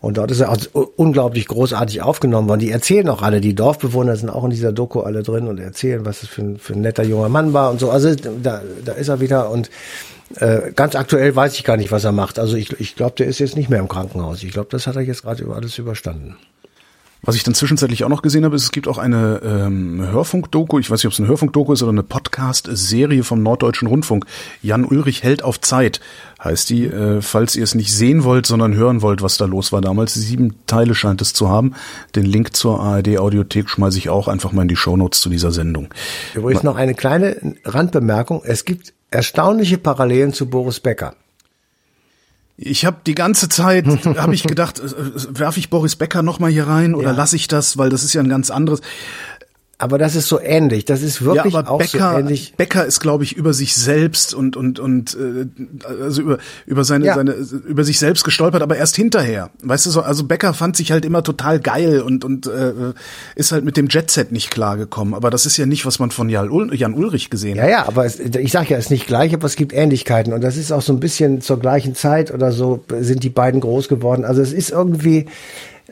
Und 0.00 0.18
dort 0.18 0.30
ist 0.30 0.40
er 0.40 0.50
auch 0.50 0.58
unglaublich 0.94 1.48
großartig 1.48 2.02
aufgenommen 2.02 2.48
worden. 2.48 2.60
Die 2.60 2.70
erzählen 2.70 3.08
auch 3.08 3.22
alle, 3.22 3.40
die 3.40 3.56
Dorfbewohner 3.56 4.14
sind 4.14 4.30
auch 4.30 4.44
in 4.44 4.50
dieser 4.50 4.72
Doku 4.72 5.00
alle 5.00 5.24
drin 5.24 5.48
und 5.48 5.58
erzählen, 5.58 6.04
was 6.04 6.22
es 6.22 6.28
für 6.28 6.42
ein, 6.42 6.58
für 6.58 6.74
ein 6.74 6.80
netter 6.80 7.02
junger 7.02 7.28
Mann 7.28 7.52
war 7.52 7.70
und 7.72 7.80
so. 7.80 7.90
Also 7.90 8.14
da, 8.14 8.62
da 8.84 8.92
ist 8.92 9.08
er 9.08 9.20
wieder 9.20 9.50
und 9.50 9.68
äh, 10.36 10.72
ganz 10.74 10.94
aktuell 10.94 11.34
weiß 11.34 11.54
ich 11.54 11.64
gar 11.64 11.76
nicht, 11.76 11.90
was 11.90 12.04
er 12.04 12.12
macht. 12.12 12.38
Also 12.38 12.56
ich, 12.56 12.78
ich 12.80 12.94
glaube, 12.94 13.14
der 13.18 13.26
ist 13.26 13.38
jetzt 13.40 13.56
nicht 13.56 13.70
mehr 13.70 13.80
im 13.80 13.88
Krankenhaus. 13.88 14.42
Ich 14.42 14.52
glaube, 14.52 14.68
das 14.70 14.86
hat 14.86 14.96
er 14.96 15.02
jetzt 15.02 15.22
gerade 15.22 15.42
über 15.42 15.56
alles 15.56 15.76
überstanden. 15.78 16.36
Was 17.26 17.34
ich 17.34 17.42
dann 17.42 17.54
zwischenzeitlich 17.54 18.04
auch 18.04 18.08
noch 18.08 18.22
gesehen 18.22 18.44
habe, 18.44 18.54
ist, 18.54 18.62
es 18.62 18.70
gibt 18.70 18.86
auch 18.86 18.98
eine 18.98 19.40
ähm, 19.44 20.00
Hörfunkdoku, 20.00 20.78
ich 20.78 20.88
weiß 20.88 21.00
nicht, 21.00 21.06
ob 21.06 21.12
es 21.12 21.18
eine 21.18 21.28
Hörfunkdoku 21.28 21.72
ist 21.72 21.82
oder 21.82 21.90
eine 21.90 22.04
Podcast-Serie 22.04 23.24
vom 23.24 23.42
Norddeutschen 23.42 23.88
Rundfunk. 23.88 24.26
Jan 24.62 24.84
Ulrich 24.84 25.24
hält 25.24 25.42
auf 25.42 25.60
Zeit, 25.60 26.00
heißt 26.42 26.70
die, 26.70 26.86
äh, 26.86 27.20
falls 27.20 27.56
ihr 27.56 27.64
es 27.64 27.74
nicht 27.74 27.92
sehen 27.92 28.22
wollt, 28.22 28.46
sondern 28.46 28.76
hören 28.76 29.02
wollt, 29.02 29.22
was 29.22 29.38
da 29.38 29.44
los 29.44 29.72
war 29.72 29.80
damals. 29.80 30.14
Sieben 30.14 30.54
Teile 30.68 30.94
scheint 30.94 31.20
es 31.20 31.32
zu 31.32 31.48
haben. 31.50 31.74
Den 32.14 32.26
Link 32.26 32.54
zur 32.54 32.78
ARD-Audiothek 32.80 33.68
schmeiße 33.68 33.98
ich 33.98 34.08
auch 34.08 34.28
einfach 34.28 34.52
mal 34.52 34.62
in 34.62 34.68
die 34.68 34.76
Shownotes 34.76 35.20
zu 35.20 35.28
dieser 35.28 35.50
Sendung. 35.50 35.88
Übrigens 36.32 36.62
noch 36.62 36.76
eine 36.76 36.94
kleine 36.94 37.56
Randbemerkung. 37.64 38.42
Es 38.44 38.64
gibt 38.64 38.94
erstaunliche 39.10 39.78
Parallelen 39.78 40.32
zu 40.32 40.48
Boris 40.48 40.78
Becker. 40.78 41.14
Ich 42.58 42.86
habe 42.86 42.98
die 43.06 43.14
ganze 43.14 43.48
Zeit 43.48 43.86
habe 44.16 44.34
ich 44.34 44.44
gedacht, 44.44 44.80
äh, 44.80 45.38
werfe 45.38 45.58
ich 45.58 45.68
Boris 45.70 45.96
Becker 45.96 46.22
noch 46.22 46.38
mal 46.38 46.50
hier 46.50 46.66
rein 46.66 46.94
oder 46.94 47.10
Ja. 47.10 47.16
lasse 47.16 47.36
ich 47.36 47.48
das, 47.48 47.76
weil 47.76 47.90
das 47.90 48.02
ist 48.02 48.12
ja 48.14 48.22
ein 48.22 48.28
ganz 48.28 48.50
anderes. 48.50 48.80
Aber 49.78 49.98
das 49.98 50.14
ist 50.16 50.26
so 50.28 50.40
ähnlich. 50.40 50.86
Das 50.86 51.02
ist 51.02 51.22
wirklich 51.22 51.52
ja, 51.52 51.60
aber 51.60 51.70
auch 51.70 51.78
Becker, 51.78 52.12
so 52.12 52.18
ähnlich. 52.18 52.54
Becker 52.56 52.86
ist, 52.86 52.98
glaube 53.00 53.24
ich, 53.24 53.36
über 53.36 53.52
sich 53.52 53.76
selbst 53.76 54.32
und 54.32 54.56
und 54.56 54.78
und 54.78 55.14
äh, 55.20 55.46
also 56.02 56.22
über 56.22 56.38
über 56.64 56.82
seine 56.82 57.04
Ja. 57.04 57.14
seine 57.14 57.32
über 57.32 57.84
sich 57.84 57.98
selbst 57.98 58.24
gestolpert, 58.24 58.62
aber 58.62 58.78
erst 58.78 58.96
hinterher. 58.96 59.50
Weißt 59.62 59.84
du 59.84 59.90
so? 59.90 60.00
Also 60.00 60.24
Becker 60.24 60.54
fand 60.54 60.76
sich 60.78 60.92
halt 60.92 61.04
immer 61.04 61.22
total 61.22 61.60
geil 61.60 62.00
und 62.00 62.24
und 62.24 62.46
äh, 62.46 62.72
ist 63.34 63.52
halt 63.52 63.66
mit 63.66 63.76
dem 63.76 63.88
Jetset 63.88 64.32
nicht 64.32 64.50
klargekommen. 64.50 65.12
Aber 65.12 65.28
das 65.28 65.44
ist 65.44 65.58
ja 65.58 65.66
nicht, 65.66 65.84
was 65.84 65.98
man 65.98 66.10
von 66.10 66.30
Jan, 66.30 66.48
Ul 66.50 66.74
Jan 66.74 66.94
Ulrich 66.94 67.28
gesehen 67.28 67.56
Ja, 67.56 67.64
hat. 67.64 67.70
ja, 67.70 67.86
aber 67.86 68.06
es, 68.06 68.18
ich 68.18 68.52
sage 68.52 68.70
ja, 68.70 68.78
es 68.78 68.86
ist 68.86 68.90
nicht 68.90 69.06
gleich, 69.06 69.34
aber 69.34 69.44
es 69.44 69.56
gibt 69.56 69.74
Ähnlichkeiten. 69.74 70.32
Und 70.32 70.40
das 70.42 70.56
ist 70.56 70.72
auch 70.72 70.80
so 70.82 70.94
ein 70.94 71.00
bisschen 71.00 71.42
zur 71.42 71.60
gleichen 71.60 71.94
Zeit 71.94 72.32
oder 72.32 72.50
so 72.50 72.82
sind 72.98 73.22
die 73.24 73.28
beiden 73.30 73.60
groß 73.60 73.88
geworden. 73.88 74.24
Also 74.24 74.40
es 74.40 74.54
ist 74.54 74.70
irgendwie, 74.70 75.26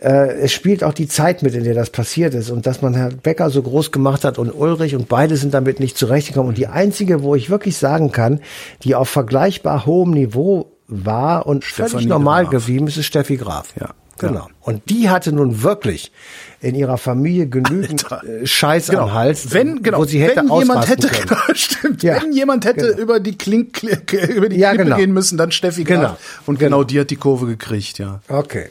äh, 0.00 0.32
es 0.40 0.52
spielt 0.52 0.82
auch 0.84 0.92
die 0.92 1.08
Zeit 1.08 1.42
mit, 1.42 1.54
in 1.54 1.64
der 1.64 1.74
das 1.74 1.90
passiert 1.90 2.34
ist. 2.34 2.50
Und 2.50 2.66
dass 2.66 2.82
man 2.82 2.94
Herrn 2.94 3.18
Becker 3.22 3.50
so 3.50 3.62
groß 3.62 3.92
gemacht 3.92 4.24
hat 4.24 4.38
und 4.38 4.50
Ulrich 4.50 4.94
und 4.94 5.08
beide 5.08 5.36
sind 5.36 5.54
damit 5.54 5.80
nicht 5.80 5.96
zurechtgekommen. 5.98 6.48
Und 6.50 6.58
die 6.58 6.66
einzige, 6.66 7.22
wo 7.22 7.34
ich 7.34 7.50
wirklich 7.50 7.76
sagen 7.76 8.12
kann, 8.12 8.40
die 8.82 8.94
auf 8.94 9.08
vergleichbar 9.08 9.86
hohem 9.86 10.10
Niveau 10.10 10.70
war 10.88 11.46
und 11.46 11.64
Stefanie 11.64 11.90
völlig 11.90 12.06
normal 12.08 12.42
Graf. 12.44 12.50
geblieben 12.52 12.86
ist, 12.88 12.96
ist 12.96 13.06
Steffi 13.06 13.36
Graf. 13.36 13.68
Ja. 13.80 13.90
Genau. 14.18 14.46
Und 14.60 14.88
die 14.90 15.10
hatte 15.10 15.32
nun 15.32 15.64
wirklich 15.64 16.12
in 16.60 16.76
ihrer 16.76 16.98
Familie 16.98 17.48
genügend 17.48 18.10
Alter. 18.12 18.24
äh, 18.42 18.46
Scheiß 18.46 18.90
am 18.90 19.12
Hals, 19.12 19.52
Wenn 19.52 19.82
genau, 19.82 19.98
wo 19.98 20.04
sie 20.04 20.22
hätte 20.22 20.36
wenn 20.36 20.56
jemand 20.56 20.88
hätte, 20.88 21.08
können. 21.08 21.26
genau, 21.28 21.54
stimmt, 21.54 22.02
Ja, 22.04 22.22
wenn 22.22 22.32
jemand 22.32 22.64
hätte 22.64 22.86
genau. 22.90 22.98
über 22.98 23.18
die 23.18 23.36
Klink, 23.36 23.82
über 23.82 24.48
die 24.48 24.56
Ja, 24.58 24.70
Klippe 24.70 24.84
genau. 24.84 24.96
gehen 24.98 25.12
müssen, 25.12 25.36
dann 25.36 25.50
Steffi 25.50 25.82
Genau. 25.82 26.00
Graf. 26.02 26.42
Und 26.46 26.60
genau 26.60 26.84
die 26.84 27.00
hat 27.00 27.10
die 27.10 27.16
Kurve 27.16 27.46
gekriegt, 27.46 27.98
ja. 27.98 28.20
Okay, 28.28 28.68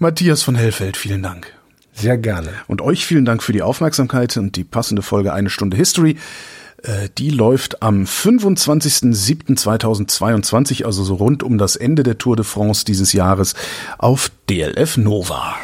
Matthias 0.00 0.42
von 0.42 0.54
Hellfeld, 0.54 0.96
vielen 0.96 1.22
Dank. 1.22 1.52
sehr 1.92 2.16
gerne. 2.16 2.48
Und 2.68 2.80
euch 2.80 3.04
vielen 3.04 3.26
Dank 3.26 3.42
für 3.42 3.52
die 3.52 3.60
Aufmerksamkeit 3.60 4.34
und 4.38 4.56
die 4.56 4.64
passende 4.64 5.02
Folge 5.02 5.34
Eine 5.34 5.50
Stunde 5.50 5.76
History. 5.76 6.16
Äh, 6.82 7.10
Die 7.18 7.28
läuft 7.28 7.82
am 7.82 8.04
25.07.2022, 8.04 10.86
also 10.86 11.04
so 11.04 11.16
rund 11.16 11.42
um 11.42 11.58
das 11.58 11.76
Ende 11.76 12.02
der 12.02 12.16
Tour 12.16 12.36
de 12.36 12.46
France 12.46 12.86
dieses 12.86 13.12
Jahres 13.12 13.52
auf 13.98 14.30
DLF 14.48 14.96
Nova. 14.96 15.54